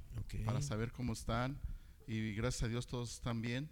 para 0.44 0.60
saber 0.62 0.92
cómo 0.92 1.12
están 1.12 1.58
y 2.06 2.34
gracias 2.34 2.64
a 2.64 2.68
Dios 2.68 2.86
todos 2.86 3.14
están 3.14 3.40
bien. 3.40 3.68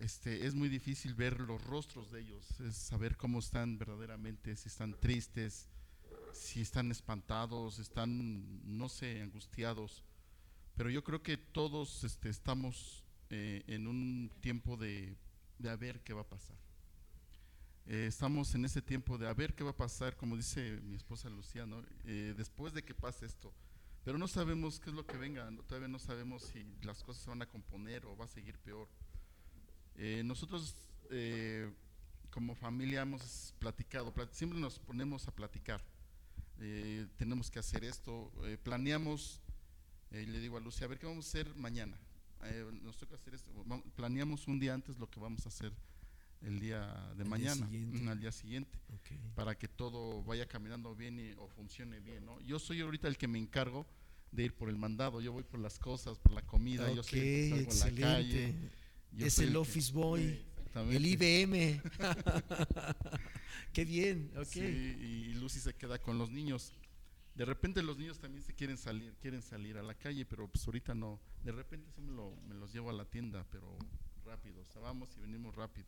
Este, 0.00 0.46
es 0.46 0.54
muy 0.54 0.70
difícil 0.70 1.14
ver 1.14 1.38
los 1.40 1.62
rostros 1.62 2.10
de 2.10 2.22
ellos, 2.22 2.58
es 2.60 2.74
saber 2.74 3.18
cómo 3.18 3.38
están 3.38 3.76
verdaderamente, 3.76 4.56
si 4.56 4.68
están 4.68 4.98
tristes, 4.98 5.68
si 6.32 6.62
están 6.62 6.90
espantados, 6.90 7.78
están, 7.78 8.78
no 8.78 8.88
sé, 8.88 9.20
angustiados. 9.20 10.02
Pero 10.74 10.88
yo 10.88 11.04
creo 11.04 11.22
que 11.22 11.36
todos 11.36 12.02
este, 12.02 12.30
estamos 12.30 13.04
eh, 13.28 13.62
en 13.66 13.86
un 13.86 14.32
tiempo 14.40 14.78
de, 14.78 15.18
de 15.58 15.68
a 15.68 15.76
ver 15.76 16.00
qué 16.00 16.14
va 16.14 16.22
a 16.22 16.28
pasar. 16.28 16.56
Eh, 17.84 18.06
estamos 18.06 18.54
en 18.54 18.64
ese 18.64 18.80
tiempo 18.80 19.18
de 19.18 19.28
a 19.28 19.34
ver 19.34 19.54
qué 19.54 19.64
va 19.64 19.72
a 19.72 19.76
pasar, 19.76 20.16
como 20.16 20.34
dice 20.34 20.80
mi 20.82 20.96
esposa 20.96 21.28
Luciano, 21.28 21.82
eh, 22.04 22.32
después 22.38 22.72
de 22.72 22.82
que 22.82 22.94
pase 22.94 23.26
esto. 23.26 23.52
Pero 24.02 24.16
no 24.16 24.28
sabemos 24.28 24.80
qué 24.80 24.88
es 24.88 24.96
lo 24.96 25.04
que 25.04 25.18
venga, 25.18 25.50
todavía 25.66 25.88
no 25.88 25.98
sabemos 25.98 26.42
si 26.44 26.64
las 26.84 27.02
cosas 27.02 27.22
se 27.22 27.28
van 27.28 27.42
a 27.42 27.46
componer 27.46 28.06
o 28.06 28.16
va 28.16 28.24
a 28.24 28.28
seguir 28.28 28.58
peor. 28.60 28.88
Eh, 29.96 30.22
nosotros 30.24 30.74
como 32.30 32.54
familia 32.54 33.02
hemos 33.02 33.52
platicado, 33.58 34.14
siempre 34.30 34.60
nos 34.60 34.78
ponemos 34.78 35.26
a 35.26 35.32
platicar. 35.32 35.82
tenemos 37.16 37.50
que 37.50 37.58
hacer 37.58 37.82
esto, 37.82 38.30
planeamos, 38.62 39.40
le 40.12 40.38
digo 40.38 40.56
a 40.56 40.60
Lucia, 40.60 40.84
a 40.84 40.88
ver 40.88 41.00
qué 41.00 41.06
vamos 41.06 41.26
a 41.26 41.28
hacer 41.28 41.52
mañana. 41.56 41.98
nos 42.82 42.96
toca 42.96 43.16
hacer 43.16 43.34
esto, 43.34 43.50
planeamos 43.96 44.46
un 44.46 44.60
día 44.60 44.72
antes 44.72 44.98
lo 44.98 45.10
que 45.10 45.18
vamos 45.18 45.44
a 45.46 45.48
hacer 45.48 45.72
el 46.42 46.58
día 46.58 47.12
de 47.16 47.24
mañana, 47.24 47.68
al 48.08 48.20
día 48.20 48.32
siguiente, 48.32 48.78
para 49.34 49.56
que 49.58 49.68
todo 49.68 50.22
vaya 50.22 50.46
caminando 50.46 50.94
bien 50.94 51.34
o 51.38 51.48
funcione 51.48 52.00
bien. 52.00 52.24
¿no? 52.24 52.40
Yo 52.40 52.58
soy 52.58 52.80
ahorita 52.80 53.08
el 53.08 53.18
que 53.18 53.28
me 53.28 53.38
encargo 53.38 53.86
de 54.32 54.44
ir 54.44 54.54
por 54.54 54.68
el 54.68 54.76
mandado, 54.76 55.20
yo 55.20 55.32
voy 55.32 55.42
por 55.42 55.60
las 55.60 55.78
cosas, 55.78 56.18
por 56.18 56.32
la 56.32 56.42
comida, 56.42 56.90
yo 56.92 57.02
soy 57.02 57.18
el 57.18 57.66
que 57.66 57.72
salgo 57.72 58.00
la 58.00 58.02
calle. 58.02 58.54
Es 59.18 59.38
el, 59.38 59.56
office 59.56 59.92
boy, 59.92 60.44
el 60.74 61.06
IBM. 61.06 61.82
Qué 63.72 63.84
bien, 63.84 64.32
Sí, 64.46 64.60
y 64.60 65.34
Lucy 65.34 65.60
se 65.60 65.74
queda 65.74 65.98
con 65.98 66.18
los 66.18 66.30
niños. 66.30 66.72
De 67.34 67.44
repente 67.44 67.82
los 67.82 67.96
niños 67.96 68.18
también 68.18 68.42
se 68.42 68.54
quieren 68.54 68.76
salir, 68.76 69.14
quieren 69.20 69.42
salir 69.42 69.78
a 69.78 69.82
la 69.82 69.94
calle, 69.94 70.26
pero 70.26 70.48
pues 70.48 70.66
ahorita 70.66 70.94
no. 70.94 71.20
De 71.44 71.52
repente 71.52 71.90
sí 71.94 72.02
me, 72.02 72.12
lo, 72.12 72.36
me 72.48 72.54
los 72.54 72.72
llevo 72.72 72.90
a 72.90 72.92
la 72.92 73.04
tienda, 73.04 73.46
pero 73.50 73.78
rápido, 74.24 74.62
o 74.62 74.72
sea, 74.72 74.82
vamos 74.82 75.10
y 75.16 75.20
venimos 75.20 75.54
rápido. 75.54 75.86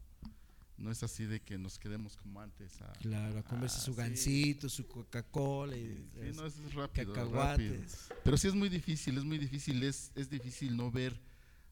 No 0.78 0.90
es 0.90 1.02
así 1.02 1.26
de 1.26 1.40
que 1.40 1.58
nos 1.58 1.78
quedemos 1.78 2.16
como 2.16 2.40
antes. 2.40 2.80
A, 2.80 2.92
claro, 2.94 3.38
a 3.38 3.42
comerse 3.42 3.80
su 3.80 3.94
gansito, 3.94 4.68
su 4.68 4.86
Coca-Cola 4.86 5.76
y 5.76 6.08
sí, 6.12 6.32
no, 6.34 6.46
es 6.46 6.74
rápido, 6.74 7.12
cacahuates. 7.12 8.08
Pero 8.24 8.36
sí 8.36 8.48
es 8.48 8.54
muy 8.54 8.68
difícil, 8.68 9.18
es 9.18 9.24
muy 9.24 9.38
difícil, 9.38 9.82
es, 9.82 10.10
es 10.14 10.30
difícil 10.30 10.76
no 10.76 10.90
ver 10.90 11.20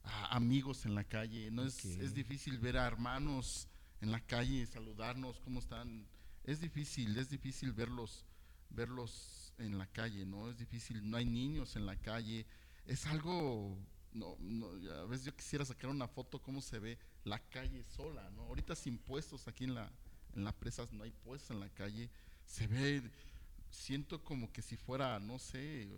a 0.03 0.37
amigos 0.37 0.87
en 0.87 0.95
la 0.95 1.05
calle, 1.05 1.51
no 1.51 1.65
es, 1.65 1.85
es 1.85 2.15
difícil 2.15 2.59
ver 2.59 2.77
a 2.77 2.87
hermanos 2.87 3.69
en 4.01 4.11
la 4.11 4.21
calle, 4.21 4.67
saludarnos, 4.67 5.41
cómo 5.41 5.61
están. 5.61 6.07
Es 6.45 6.61
difícil, 6.61 7.17
es 7.19 7.29
difícil 7.29 7.73
verlos, 7.73 8.25
verlos 8.71 9.53
en 9.59 9.79
la 9.79 9.87
calle, 9.87 10.25
¿no? 10.25 10.49
Es 10.49 10.59
difícil, 10.59 11.09
no 11.09 11.17
hay 11.17 11.27
niños 11.27 11.77
en 11.77 11.87
la 11.87 11.97
calle. 11.97 12.47
Es 12.87 13.07
algo 13.07 13.77
no, 14.13 14.37
no, 14.41 14.67
a 14.93 15.05
veces 15.07 15.27
yo 15.27 15.37
quisiera 15.37 15.65
sacar 15.65 15.91
una 15.91 16.09
foto 16.09 16.41
cómo 16.41 16.61
se 16.61 16.79
ve 16.79 16.99
la 17.25 17.39
calle 17.39 17.85
sola, 17.85 18.29
¿no? 18.31 18.43
Ahorita 18.43 18.75
sin 18.75 18.99
puestos 18.99 19.47
aquí 19.47 19.65
en 19.65 19.75
la, 19.75 19.91
en 20.35 20.45
la 20.45 20.53
presa 20.53 20.87
no 20.93 21.05
hay 21.05 21.13
puestos 21.13 21.51
en 21.51 21.61
la 21.61 21.69
calle, 21.71 22.11
se 22.45 22.67
ve, 22.67 23.03
siento 23.71 24.23
como 24.25 24.53
que 24.53 24.63
si 24.63 24.77
fuera, 24.77 25.19
no 25.21 25.39
sé, 25.39 25.89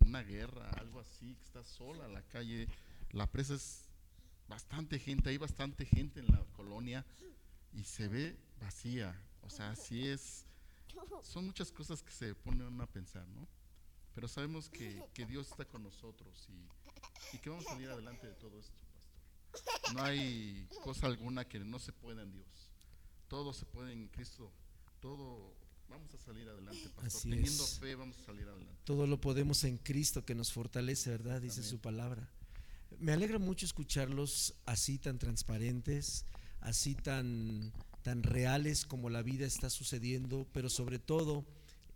una 0.00 0.22
guerra, 0.22 0.68
algo 0.72 1.00
así, 1.00 1.34
que 1.36 1.44
está 1.44 1.64
sola 1.64 2.08
la 2.08 2.22
calle, 2.22 2.68
la 3.12 3.30
presa 3.30 3.54
es 3.54 3.84
bastante 4.48 4.98
gente, 4.98 5.30
hay 5.30 5.38
bastante 5.38 5.84
gente 5.84 6.20
en 6.20 6.26
la 6.26 6.44
colonia 6.52 7.04
y 7.72 7.84
se 7.84 8.08
ve 8.08 8.36
vacía, 8.60 9.18
o 9.42 9.50
sea, 9.50 9.70
así 9.70 10.06
es, 10.06 10.44
son 11.22 11.46
muchas 11.46 11.72
cosas 11.72 12.02
que 12.02 12.12
se 12.12 12.34
ponen 12.34 12.80
a 12.80 12.86
pensar, 12.86 13.26
¿no? 13.28 13.48
Pero 14.14 14.28
sabemos 14.28 14.68
que, 14.68 15.02
que 15.14 15.24
Dios 15.24 15.48
está 15.50 15.64
con 15.64 15.82
nosotros 15.82 16.46
y 16.50 16.68
y 17.32 17.38
que 17.38 17.50
vamos 17.50 17.66
a 17.66 17.70
salir 17.70 17.88
adelante 17.88 18.26
de 18.26 18.34
todo 18.34 18.58
esto, 18.58 18.76
pastor. 19.52 19.94
No 19.94 20.02
hay 20.02 20.66
cosa 20.84 21.06
alguna 21.06 21.46
que 21.46 21.58
no 21.60 21.78
se 21.78 21.92
pueda 21.92 22.22
en 22.22 22.32
Dios. 22.32 22.70
Todo 23.28 23.52
se 23.52 23.64
puede 23.64 23.92
en 23.92 24.08
Cristo. 24.08 24.52
Todo 25.00 25.54
vamos 25.88 26.12
a 26.14 26.18
salir 26.18 26.48
adelante, 26.48 26.88
pastor. 26.90 27.22
Teniendo 27.22 27.66
fe 27.66 27.94
vamos 27.94 28.18
a 28.18 28.24
salir 28.24 28.48
adelante. 28.48 28.74
Todo 28.84 29.06
lo 29.06 29.20
podemos 29.20 29.64
en 29.64 29.78
Cristo 29.78 30.24
que 30.24 30.34
nos 30.34 30.52
fortalece, 30.52 31.10
¿verdad? 31.10 31.40
Dice 31.40 31.62
su 31.62 31.80
palabra. 31.80 32.28
Me 32.98 33.12
alegra 33.12 33.38
mucho 33.38 33.66
escucharlos 33.66 34.54
así 34.66 34.98
tan 34.98 35.18
transparentes, 35.18 36.24
así 36.60 36.94
tan 36.94 37.72
tan 38.02 38.22
reales 38.22 38.84
como 38.84 39.08
la 39.08 39.22
vida 39.22 39.46
está 39.46 39.70
sucediendo, 39.70 40.46
pero 40.52 40.68
sobre 40.68 40.98
todo 40.98 41.44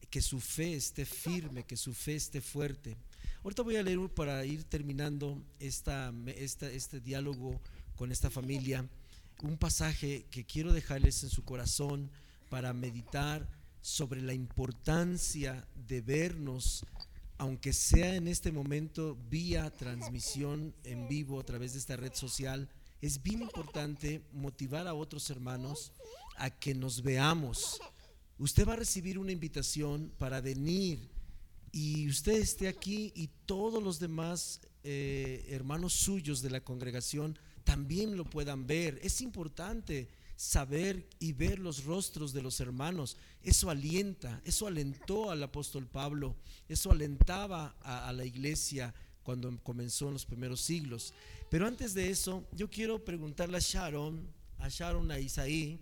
que 0.09 0.23
su 0.23 0.41
fe 0.41 0.75
esté 0.75 1.05
firme, 1.05 1.65
que 1.65 1.77
su 1.77 1.93
fe 1.93 2.15
esté 2.15 2.41
fuerte. 2.41 2.97
Ahorita 3.43 3.63
voy 3.63 3.77
a 3.77 3.83
leer 3.83 3.99
para 4.15 4.45
ir 4.45 4.65
terminando 4.65 5.43
esta, 5.59 6.13
este 6.29 7.01
diálogo 7.01 7.61
con 7.97 8.13
esta 8.13 8.31
familia, 8.31 8.89
un 9.43 9.59
pasaje 9.59 10.27
que 10.31 10.45
quiero 10.45 10.73
dejarles 10.73 11.23
en 11.25 11.29
su 11.29 11.45
corazón 11.45 12.11
para 12.49 12.73
meditar 12.73 13.49
sobre 13.81 14.23
la 14.23 14.33
importancia 14.33 15.67
de 15.75 16.01
vernos, 16.01 16.85
aunque 17.39 17.73
sea 17.73 18.15
en 18.15 18.29
este 18.29 18.53
momento 18.53 19.17
vía 19.29 19.71
transmisión 19.71 20.75
en 20.85 21.09
vivo 21.09 21.39
a 21.41 21.45
través 21.45 21.73
de 21.73 21.79
esta 21.79 21.97
red 21.97 22.15
social. 22.15 22.69
Es 23.03 23.23
bien 23.23 23.43
importante 23.43 24.23
motivar 24.33 24.87
a 24.87 24.95
otros 24.95 25.29
hermanos 25.31 25.93
a 26.37 26.51
que 26.51 26.75
nos 26.75 27.03
veamos. 27.03 27.81
Usted 28.39 28.67
va 28.67 28.75
a 28.75 28.77
recibir 28.77 29.19
una 29.19 29.33
invitación 29.33 30.13
para 30.19 30.41
venir 30.41 31.09
y 31.73 32.09
usted 32.09 32.35
esté 32.35 32.69
aquí 32.69 33.13
y 33.15 33.29
todos 33.45 33.83
los 33.83 33.99
demás 33.99 34.61
eh, 34.83 35.47
hermanos 35.51 35.93
suyos 35.93 36.41
de 36.41 36.51
la 36.51 36.63
congregación 36.63 37.39
también 37.65 38.17
lo 38.17 38.25
puedan 38.25 38.67
ver. 38.67 38.99
Es 39.03 39.21
importante 39.21 40.09
saber 40.37 41.09
y 41.19 41.33
ver 41.33 41.59
los 41.59 41.85
rostros 41.85 42.33
de 42.33 42.43
los 42.43 42.61
hermanos. 42.61 43.17
Eso 43.43 43.71
alienta, 43.71 44.41
eso 44.45 44.67
alentó 44.67 45.31
al 45.31 45.43
apóstol 45.43 45.87
Pablo, 45.87 46.37
eso 46.69 46.93
alentaba 46.93 47.75
a, 47.81 48.13
la 48.13 48.25
iglesia 48.25 48.95
cuando 49.23 49.59
comenzó 49.63 50.09
en 50.09 50.15
los 50.15 50.27
primeros 50.27 50.61
siglos. 50.61 51.15
Pero 51.51 51.67
antes 51.67 51.95
de 51.95 52.11
eso, 52.11 52.47
yo 52.53 52.69
quiero 52.71 53.05
preguntarle 53.05 53.57
a 53.57 53.61
Sharon, 53.61 54.29
a 54.59 54.69
Sharon, 54.69 55.11
a 55.11 55.19
Isaí, 55.19 55.81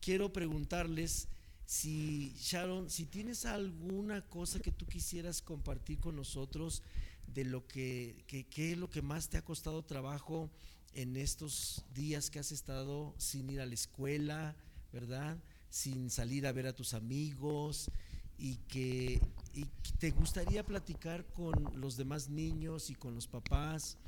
quiero 0.00 0.32
preguntarles 0.32 1.28
si 1.66 2.34
Sharon, 2.36 2.90
si 2.90 3.06
tienes 3.06 3.44
alguna 3.44 4.22
cosa 4.22 4.58
que 4.58 4.72
tú 4.72 4.86
quisieras 4.86 5.40
compartir 5.42 6.00
con 6.00 6.16
nosotros 6.16 6.82
de 7.26 7.44
lo 7.44 7.66
que, 7.66 8.24
que, 8.26 8.72
es 8.72 8.78
lo 8.78 8.90
que 8.90 9.02
más 9.02 9.28
te 9.28 9.36
ha 9.36 9.44
costado 9.44 9.84
trabajo 9.84 10.50
en 10.94 11.16
estos 11.16 11.84
días 11.94 12.30
que 12.30 12.38
has 12.38 12.52
estado 12.52 13.14
sin 13.18 13.50
ir 13.50 13.60
a 13.60 13.66
la 13.66 13.74
escuela, 13.74 14.56
¿verdad? 14.92 15.38
Sin 15.68 16.10
salir 16.10 16.46
a 16.46 16.52
ver 16.52 16.66
a 16.66 16.74
tus 16.74 16.94
amigos 16.94 17.90
y 18.38 18.56
que 18.68 19.20
y 19.52 19.64
te 19.98 20.10
gustaría 20.10 20.64
platicar 20.64 21.26
con 21.26 21.54
los 21.74 21.96
demás 21.96 22.28
niños 22.28 22.90
y 22.90 22.94
con 22.94 23.14
los 23.14 23.26
papás 23.26 23.98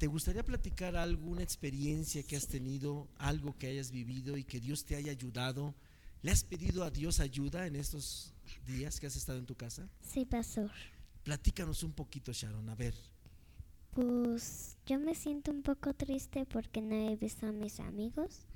¿te 0.00 0.06
gustaría 0.06 0.42
platicar 0.42 0.96
alguna 0.96 1.42
experiencia 1.42 2.22
que 2.22 2.34
has 2.34 2.46
tenido, 2.46 3.06
algo 3.18 3.54
que 3.58 3.66
hayas 3.66 3.90
vivido 3.90 4.38
y 4.38 4.44
que 4.44 4.58
Dios 4.58 4.86
te 4.86 4.96
haya 4.96 5.12
ayudado? 5.12 5.74
¿Le 6.22 6.30
has 6.30 6.42
pedido 6.42 6.84
a 6.84 6.90
Dios 6.90 7.20
ayuda 7.20 7.66
en 7.66 7.76
estos 7.76 8.32
días 8.66 8.98
que 8.98 9.06
has 9.06 9.14
estado 9.14 9.38
en 9.38 9.44
tu 9.44 9.54
casa? 9.56 9.86
Sí, 10.00 10.24
pastor. 10.24 10.70
Platícanos 11.22 11.82
un 11.82 11.92
poquito, 11.92 12.32
Sharon, 12.32 12.70
a 12.70 12.74
ver. 12.74 12.94
Pues 13.92 14.76
yo 14.86 14.98
me 15.00 15.14
siento 15.14 15.50
un 15.50 15.62
poco 15.62 15.94
triste 15.94 16.46
porque 16.46 16.80
no 16.80 16.94
he 16.94 17.16
visto 17.16 17.46
a 17.46 17.52
mis 17.52 17.80
amigos, 17.80 18.46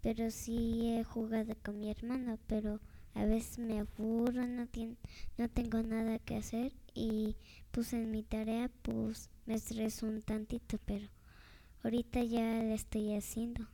pero 0.00 0.30
sí 0.30 0.88
he 0.88 1.04
jugado 1.04 1.54
con 1.62 1.78
mi 1.78 1.90
hermano, 1.90 2.38
pero 2.46 2.80
a 3.14 3.24
veces 3.24 3.58
me 3.58 3.80
aburro, 3.80 4.46
no, 4.46 4.66
no 5.36 5.48
tengo 5.50 5.82
nada 5.82 6.18
que 6.18 6.36
hacer 6.36 6.72
y 6.94 7.36
pues 7.70 7.92
en 7.92 8.10
mi 8.10 8.22
tarea 8.22 8.70
pues 8.82 9.28
me 9.44 9.54
estreso 9.54 10.06
un 10.06 10.22
tantito, 10.22 10.78
pero 10.86 11.06
ahorita 11.82 12.22
ya 12.24 12.62
la 12.62 12.74
estoy 12.74 13.14
haciendo. 13.14 13.68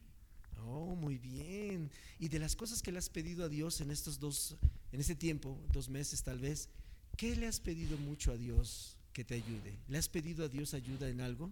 Oh, 0.67 0.97
muy 0.97 1.17
bien. 1.17 1.91
Y 2.19 2.29
de 2.29 2.41
las 2.41 2.57
cosas 2.57 2.83
que 2.83 2.93
le 2.93 2.99
has 2.99 3.09
pedido 3.09 3.45
a 3.45 3.49
Dios 3.49 3.81
en 3.81 3.91
estos 3.93 4.19
dos, 4.19 4.57
en 4.93 5.01
este 5.01 5.15
tiempo, 5.15 5.59
dos 5.73 5.89
meses 5.89 6.23
tal 6.25 6.41
vez, 6.41 6.69
¿qué 7.17 7.37
le 7.37 7.47
has 7.47 7.61
pedido 7.61 7.97
mucho 7.99 8.33
a 8.33 8.37
Dios 8.37 8.98
que 9.13 9.25
te 9.25 9.35
ayude? 9.35 9.79
¿Le 9.89 9.99
has 9.99 10.09
pedido 10.09 10.45
a 10.45 10.49
Dios 10.49 10.75
ayuda 10.75 11.09
en 11.09 11.21
algo? 11.21 11.51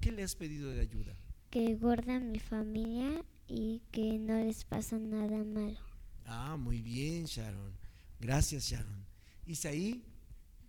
¿Qué 0.00 0.10
le 0.12 0.22
has 0.22 0.34
pedido 0.34 0.70
de 0.70 0.80
ayuda? 0.80 1.14
Que 1.50 1.74
guarda 1.76 2.18
mi 2.18 2.38
familia 2.38 3.22
y 3.48 3.82
que 3.90 4.18
no 4.18 4.38
les 4.38 4.64
pasa 4.64 4.98
nada 4.98 5.44
malo. 5.44 5.78
Ah, 6.24 6.56
muy 6.56 6.80
bien, 6.80 7.24
Sharon. 7.26 7.72
Gracias, 8.20 8.64
Sharon. 8.70 9.04
Isaí. 9.46 10.02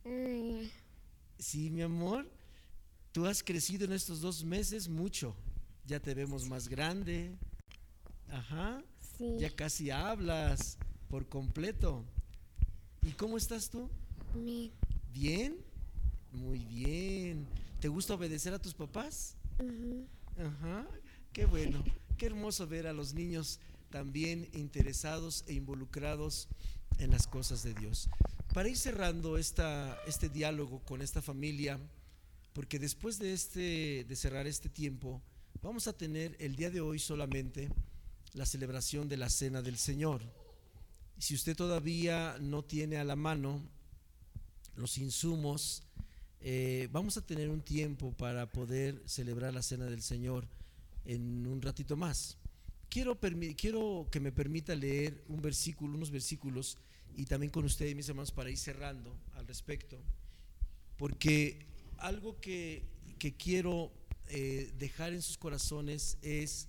Mm, 0.03 0.65
Sí, 1.39 1.69
mi 1.69 1.81
amor. 1.81 2.29
Tú 3.11 3.25
has 3.25 3.43
crecido 3.43 3.85
en 3.85 3.93
estos 3.93 4.21
dos 4.21 4.43
meses 4.43 4.87
mucho. 4.89 5.35
Ya 5.85 5.99
te 5.99 6.13
vemos 6.13 6.47
más 6.47 6.67
grande. 6.67 7.35
Ajá. 8.29 8.83
sí, 9.17 9.35
Ya 9.39 9.49
casi 9.55 9.91
hablas 9.91 10.77
por 11.09 11.27
completo. 11.29 12.03
¿Y 13.03 13.11
cómo 13.11 13.37
estás 13.37 13.69
tú? 13.69 13.89
bien. 14.33 14.71
¿Bien? 15.13 15.57
Muy 16.33 16.59
bien. 16.65 17.47
¿Te 17.79 17.87
gusta 17.87 18.15
obedecer 18.15 18.53
a 18.53 18.59
tus 18.59 18.73
papás? 18.73 19.35
Ajá. 20.37 20.87
Qué 21.31 21.45
bueno. 21.45 21.83
Qué 22.17 22.25
hermoso 22.25 22.67
ver 22.67 22.87
a 22.87 22.93
los 22.93 23.13
niños 23.13 23.59
también 23.89 24.49
interesados 24.53 25.43
e 25.47 25.53
involucrados 25.53 26.47
en 26.97 27.11
las 27.11 27.27
cosas 27.27 27.63
de 27.63 27.73
Dios. 27.73 28.09
Para 28.53 28.69
ir 28.69 28.77
cerrando 28.77 29.37
esta, 29.37 29.97
este 30.07 30.29
diálogo 30.29 30.79
con 30.79 31.01
esta 31.01 31.21
familia, 31.21 31.79
porque 32.53 32.79
después 32.79 33.19
de, 33.19 33.33
este, 33.33 34.03
de 34.03 34.15
cerrar 34.15 34.47
este 34.47 34.69
tiempo, 34.69 35.21
vamos 35.61 35.87
a 35.87 35.93
tener 35.93 36.35
el 36.39 36.55
día 36.55 36.69
de 36.69 36.81
hoy 36.81 36.99
solamente 36.99 37.69
la 38.33 38.45
celebración 38.45 39.07
de 39.07 39.17
la 39.17 39.29
Cena 39.29 39.61
del 39.61 39.77
Señor. 39.77 40.21
Si 41.17 41.35
usted 41.35 41.55
todavía 41.55 42.37
no 42.39 42.63
tiene 42.63 42.97
a 42.97 43.03
la 43.03 43.15
mano 43.15 43.61
los 44.75 44.97
insumos, 44.97 45.83
eh, 46.45 46.89
vamos 46.91 47.15
a 47.15 47.25
tener 47.25 47.49
un 47.49 47.61
tiempo 47.61 48.11
para 48.11 48.51
poder 48.51 49.01
celebrar 49.05 49.53
la 49.53 49.61
Cena 49.61 49.85
del 49.85 50.01
Señor 50.01 50.45
en 51.05 51.47
un 51.47 51.61
ratito 51.61 51.95
más. 51.95 52.37
Quiero, 52.89 53.17
que 54.11 54.19
me 54.19 54.33
permita 54.33 54.75
leer 54.75 55.23
un 55.29 55.41
versículo, 55.41 55.95
unos 55.95 56.11
versículos, 56.11 56.77
y 57.15 57.25
también 57.25 57.49
con 57.49 57.63
ustedes, 57.63 57.95
mis 57.95 58.09
hermanos, 58.09 58.31
para 58.31 58.51
ir 58.51 58.57
cerrando 58.57 59.15
al 59.35 59.47
respecto, 59.47 59.97
porque 60.97 61.65
algo 61.97 62.39
que, 62.41 62.83
quiero 63.37 63.93
eh, 64.27 64.73
dejar 64.77 65.13
en 65.13 65.21
sus 65.21 65.37
corazones 65.37 66.17
es 66.21 66.67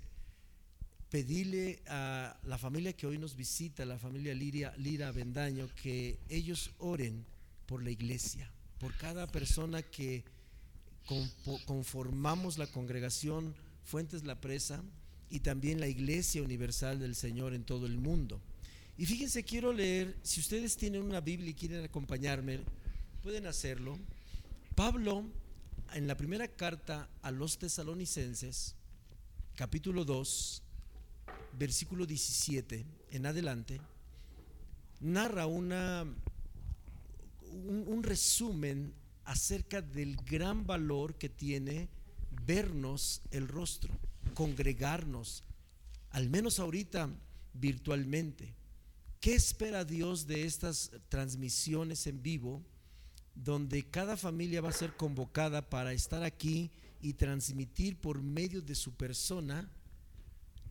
pedirle 1.11 1.83
a 1.89 2.39
la 2.45 2.59
familia 2.59 2.93
que 2.93 3.09
hoy 3.09 3.19
nos 3.19 3.35
visita, 3.35 3.85
la 3.85 3.99
familia 3.99 4.35
Lira 4.35 5.11
Bendaño, 5.11 5.69
que 5.83 6.21
ellos 6.29 6.71
oren 6.79 7.27
por 7.67 7.83
la 7.83 7.91
iglesia, 7.91 8.54
por 8.79 8.97
cada 8.97 9.27
persona 9.27 9.83
que 9.83 10.25
conformamos 11.67 12.59
la 12.59 12.67
congregación 12.67 13.55
Fuentes 13.85 14.25
La 14.25 14.41
Presa 14.41 14.83
y 15.31 15.41
también 15.41 15.81
la 15.81 15.89
Iglesia 15.89 16.43
Universal 16.43 16.99
del 16.99 17.15
Señor 17.15 17.55
en 17.55 17.65
todo 17.65 17.87
el 17.87 17.99
mundo. 17.99 18.41
Y 18.97 19.07
fíjense, 19.07 19.45
quiero 19.45 19.73
leer, 19.73 20.17
si 20.23 20.41
ustedes 20.41 20.77
tienen 20.77 21.03
una 21.03 21.21
Biblia 21.21 21.51
y 21.51 21.55
quieren 21.55 21.85
acompañarme, 21.85 22.61
pueden 23.23 23.47
hacerlo. 23.47 23.99
Pablo, 24.75 25.25
en 25.93 26.07
la 26.07 26.17
primera 26.17 26.49
carta 26.49 27.09
a 27.23 27.31
los 27.31 27.59
tesalonicenses, 27.59 28.77
capítulo 29.57 30.05
2, 30.05 30.63
versículo 31.59 32.07
17 32.07 32.85
en 33.11 33.27
adelante, 33.27 33.81
narra 35.01 35.47
una, 35.47 36.07
un, 37.55 38.03
resumen 38.03 38.93
acerca 39.25 39.81
del 39.81 40.17
gran 40.17 40.67
valor 40.67 41.15
que 41.15 41.29
tiene 41.29 41.89
vernos 42.47 43.23
el 43.31 43.49
rostro, 43.49 43.91
congregarnos, 44.35 45.45
al 46.11 46.29
menos 46.29 46.59
ahorita 46.59 47.09
virtualmente. 47.55 48.55
¿Qué 49.21 49.35
espera 49.35 49.85
Dios 49.85 50.27
de 50.27 50.45
estas 50.45 50.91
transmisiones 51.09 52.07
en 52.07 52.23
vivo, 52.23 52.63
donde 53.35 53.89
cada 53.89 54.17
familia 54.17 54.61
va 54.61 54.69
a 54.69 54.73
ser 54.73 54.95
convocada 54.97 55.69
para 55.69 55.93
estar 55.93 56.23
aquí 56.23 56.71
y 57.01 57.15
transmitir 57.15 57.97
por 57.97 58.23
medio 58.23 58.61
de 58.61 58.75
su 58.75 58.93
persona 58.93 59.71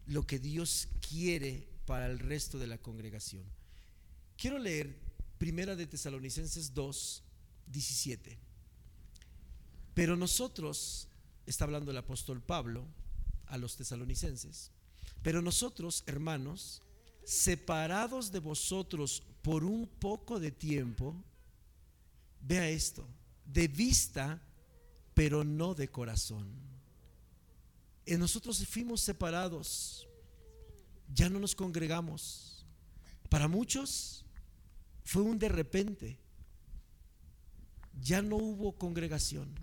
lo 0.06 0.28
que 0.28 0.40
Dios 0.40 0.88
quiere 1.08 1.68
para 1.86 2.06
el 2.06 2.20
resto 2.20 2.60
de 2.60 2.68
la 2.68 2.78
congregación? 2.78 3.44
Quiero 4.38 4.60
leer 4.60 4.96
Primera 5.38 5.76
de 5.76 5.88
Tesalonicenses 5.88 6.74
2, 6.74 7.24
17. 7.68 8.38
Pero 9.94 10.16
nosotros, 10.16 11.08
está 11.46 11.66
hablando 11.66 11.92
el 11.92 11.98
apóstol 11.98 12.42
Pablo 12.42 12.86
a 13.48 13.58
los 13.58 13.76
tesalonicenses, 13.76 14.72
pero 15.22 15.42
nosotros, 15.42 16.04
hermanos, 16.08 16.82
separados 17.24 18.32
de 18.32 18.40
vosotros 18.40 19.24
por 19.42 19.64
un 19.64 19.88
poco 19.88 20.40
de 20.40 20.52
tiempo, 20.52 21.16
vea 22.42 22.70
esto, 22.70 23.08
de 23.46 23.68
vista, 23.68 24.42
pero 25.14 25.44
no 25.44 25.74
de 25.76 25.90
corazón. 25.90 26.48
Nosotros 28.06 28.66
fuimos 28.68 29.02
separados, 29.02 30.08
ya 31.14 31.30
no 31.30 31.40
nos 31.40 31.56
congregamos. 31.56 32.66
Para 33.30 33.48
muchos 33.48 34.23
fue 35.04 35.22
un 35.22 35.38
de 35.38 35.50
repente, 35.50 36.18
ya 38.02 38.22
no 38.22 38.38
hubo 38.38 38.74
congregación. 38.74 39.54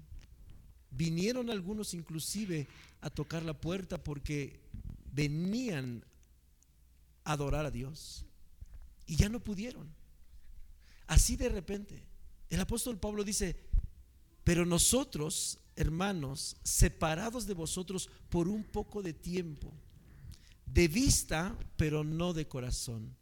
Vinieron 0.90 1.50
algunos 1.50 1.94
inclusive 1.94 2.68
a 3.00 3.10
tocar 3.10 3.42
la 3.44 3.54
puerta 3.54 4.02
porque 4.02 4.60
venían 5.12 6.04
a 7.24 7.32
adorar 7.32 7.66
a 7.66 7.70
Dios 7.70 8.24
y 9.06 9.16
ya 9.16 9.28
no 9.28 9.40
pudieron. 9.40 9.88
Así 11.06 11.36
de 11.36 11.48
repente. 11.48 12.02
El 12.48 12.60
apóstol 12.60 12.98
Pablo 12.98 13.24
dice, 13.24 13.56
pero 14.44 14.66
nosotros, 14.66 15.58
hermanos, 15.76 16.56
separados 16.62 17.46
de 17.46 17.54
vosotros 17.54 18.10
por 18.28 18.48
un 18.48 18.64
poco 18.64 19.02
de 19.02 19.12
tiempo, 19.12 19.72
de 20.66 20.88
vista, 20.88 21.56
pero 21.76 22.04
no 22.04 22.32
de 22.32 22.48
corazón. 22.48 23.16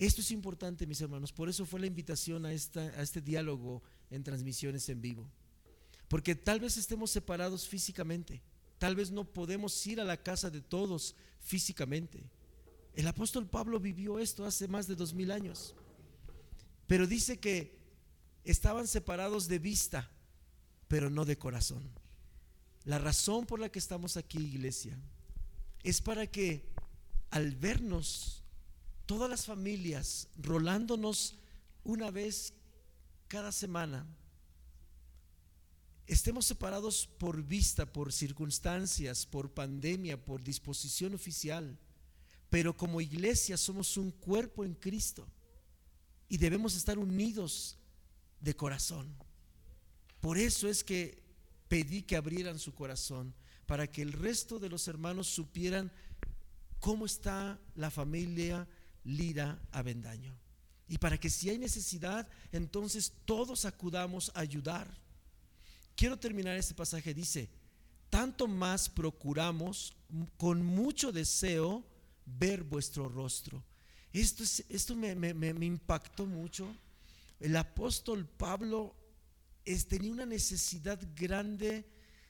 Esto 0.00 0.22
es 0.22 0.30
importante, 0.30 0.86
mis 0.86 1.02
hermanos. 1.02 1.30
Por 1.30 1.50
eso 1.50 1.66
fue 1.66 1.78
la 1.78 1.86
invitación 1.86 2.46
a, 2.46 2.54
esta, 2.54 2.80
a 2.80 3.02
este 3.02 3.20
diálogo 3.20 3.82
en 4.10 4.24
transmisiones 4.24 4.88
en 4.88 5.02
vivo. 5.02 5.30
Porque 6.08 6.34
tal 6.34 6.58
vez 6.58 6.78
estemos 6.78 7.10
separados 7.10 7.68
físicamente. 7.68 8.40
Tal 8.78 8.96
vez 8.96 9.10
no 9.10 9.30
podemos 9.30 9.86
ir 9.86 10.00
a 10.00 10.04
la 10.04 10.16
casa 10.16 10.48
de 10.48 10.62
todos 10.62 11.14
físicamente. 11.38 12.24
El 12.94 13.06
apóstol 13.08 13.46
Pablo 13.46 13.78
vivió 13.78 14.18
esto 14.18 14.46
hace 14.46 14.68
más 14.68 14.86
de 14.86 14.96
dos 14.96 15.12
mil 15.12 15.30
años. 15.30 15.74
Pero 16.86 17.06
dice 17.06 17.38
que 17.38 17.78
estaban 18.42 18.88
separados 18.88 19.48
de 19.48 19.58
vista, 19.58 20.10
pero 20.88 21.10
no 21.10 21.26
de 21.26 21.36
corazón. 21.36 21.90
La 22.84 22.98
razón 22.98 23.44
por 23.44 23.60
la 23.60 23.68
que 23.68 23.78
estamos 23.78 24.16
aquí, 24.16 24.38
iglesia, 24.38 24.98
es 25.82 26.00
para 26.00 26.26
que 26.26 26.72
al 27.28 27.54
vernos 27.54 28.39
todas 29.10 29.28
las 29.28 29.44
familias 29.44 30.28
rolándonos 30.36 31.34
una 31.82 32.12
vez 32.12 32.54
cada 33.26 33.50
semana, 33.50 34.06
estemos 36.06 36.46
separados 36.46 37.08
por 37.18 37.42
vista, 37.42 37.92
por 37.92 38.12
circunstancias, 38.12 39.26
por 39.26 39.52
pandemia, 39.52 40.24
por 40.24 40.44
disposición 40.44 41.12
oficial, 41.12 41.76
pero 42.50 42.76
como 42.76 43.00
iglesia 43.00 43.56
somos 43.56 43.96
un 43.96 44.12
cuerpo 44.12 44.64
en 44.64 44.74
Cristo 44.74 45.26
y 46.28 46.36
debemos 46.36 46.76
estar 46.76 46.96
unidos 46.96 47.78
de 48.38 48.54
corazón. 48.54 49.12
Por 50.20 50.38
eso 50.38 50.68
es 50.68 50.84
que 50.84 51.20
pedí 51.66 52.02
que 52.02 52.14
abrieran 52.14 52.60
su 52.60 52.76
corazón, 52.76 53.34
para 53.66 53.90
que 53.90 54.02
el 54.02 54.12
resto 54.12 54.60
de 54.60 54.68
los 54.68 54.86
hermanos 54.86 55.26
supieran 55.26 55.90
cómo 56.78 57.06
está 57.06 57.60
la 57.74 57.90
familia 57.90 58.68
Lira 59.04 59.60
Avendaño. 59.72 60.36
Y 60.88 60.98
para 60.98 61.18
que 61.18 61.30
si 61.30 61.50
hay 61.50 61.58
necesidad, 61.58 62.28
entonces 62.52 63.12
todos 63.24 63.64
acudamos 63.64 64.32
a 64.34 64.40
ayudar. 64.40 64.88
Quiero 65.94 66.18
terminar 66.18 66.56
este 66.56 66.74
pasaje, 66.74 67.14
dice, 67.14 67.48
tanto 68.08 68.48
más 68.48 68.88
procuramos 68.88 69.94
con 70.36 70.64
mucho 70.64 71.12
deseo 71.12 71.84
ver 72.26 72.64
vuestro 72.64 73.08
rostro. 73.08 73.62
Esto, 74.12 74.42
es, 74.42 74.64
esto 74.68 74.96
me 74.96 75.66
impactó 75.66 76.26
mucho. 76.26 76.74
El 77.38 77.56
apóstol 77.56 78.26
Pablo 78.26 78.94
es, 79.64 79.86
tenía 79.86 80.12
una 80.12 80.26
necesidad 80.26 81.00
grande 81.14 81.86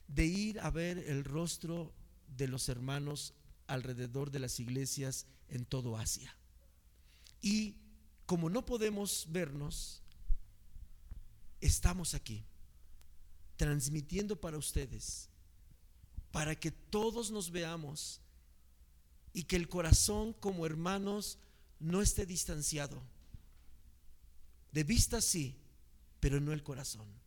de 0.07 0.25
ir 0.25 0.59
a 0.59 0.69
ver 0.69 0.97
el 0.99 1.23
rostro 1.23 1.93
de 2.37 2.47
los 2.47 2.69
hermanos 2.69 3.33
alrededor 3.67 4.31
de 4.31 4.39
las 4.39 4.59
iglesias 4.59 5.25
en 5.49 5.65
todo 5.65 5.97
Asia. 5.97 6.35
Y 7.41 7.75
como 8.25 8.49
no 8.49 8.65
podemos 8.65 9.25
vernos, 9.29 10.01
estamos 11.59 12.13
aquí, 12.13 12.45
transmitiendo 13.57 14.39
para 14.39 14.57
ustedes, 14.57 15.29
para 16.31 16.55
que 16.55 16.71
todos 16.71 17.31
nos 17.31 17.51
veamos 17.51 18.21
y 19.33 19.43
que 19.43 19.55
el 19.55 19.69
corazón 19.69 20.33
como 20.33 20.65
hermanos 20.65 21.39
no 21.79 22.01
esté 22.01 22.25
distanciado. 22.25 23.01
De 24.71 24.83
vista 24.83 25.19
sí, 25.21 25.57
pero 26.19 26.39
no 26.39 26.53
el 26.53 26.63
corazón. 26.63 27.20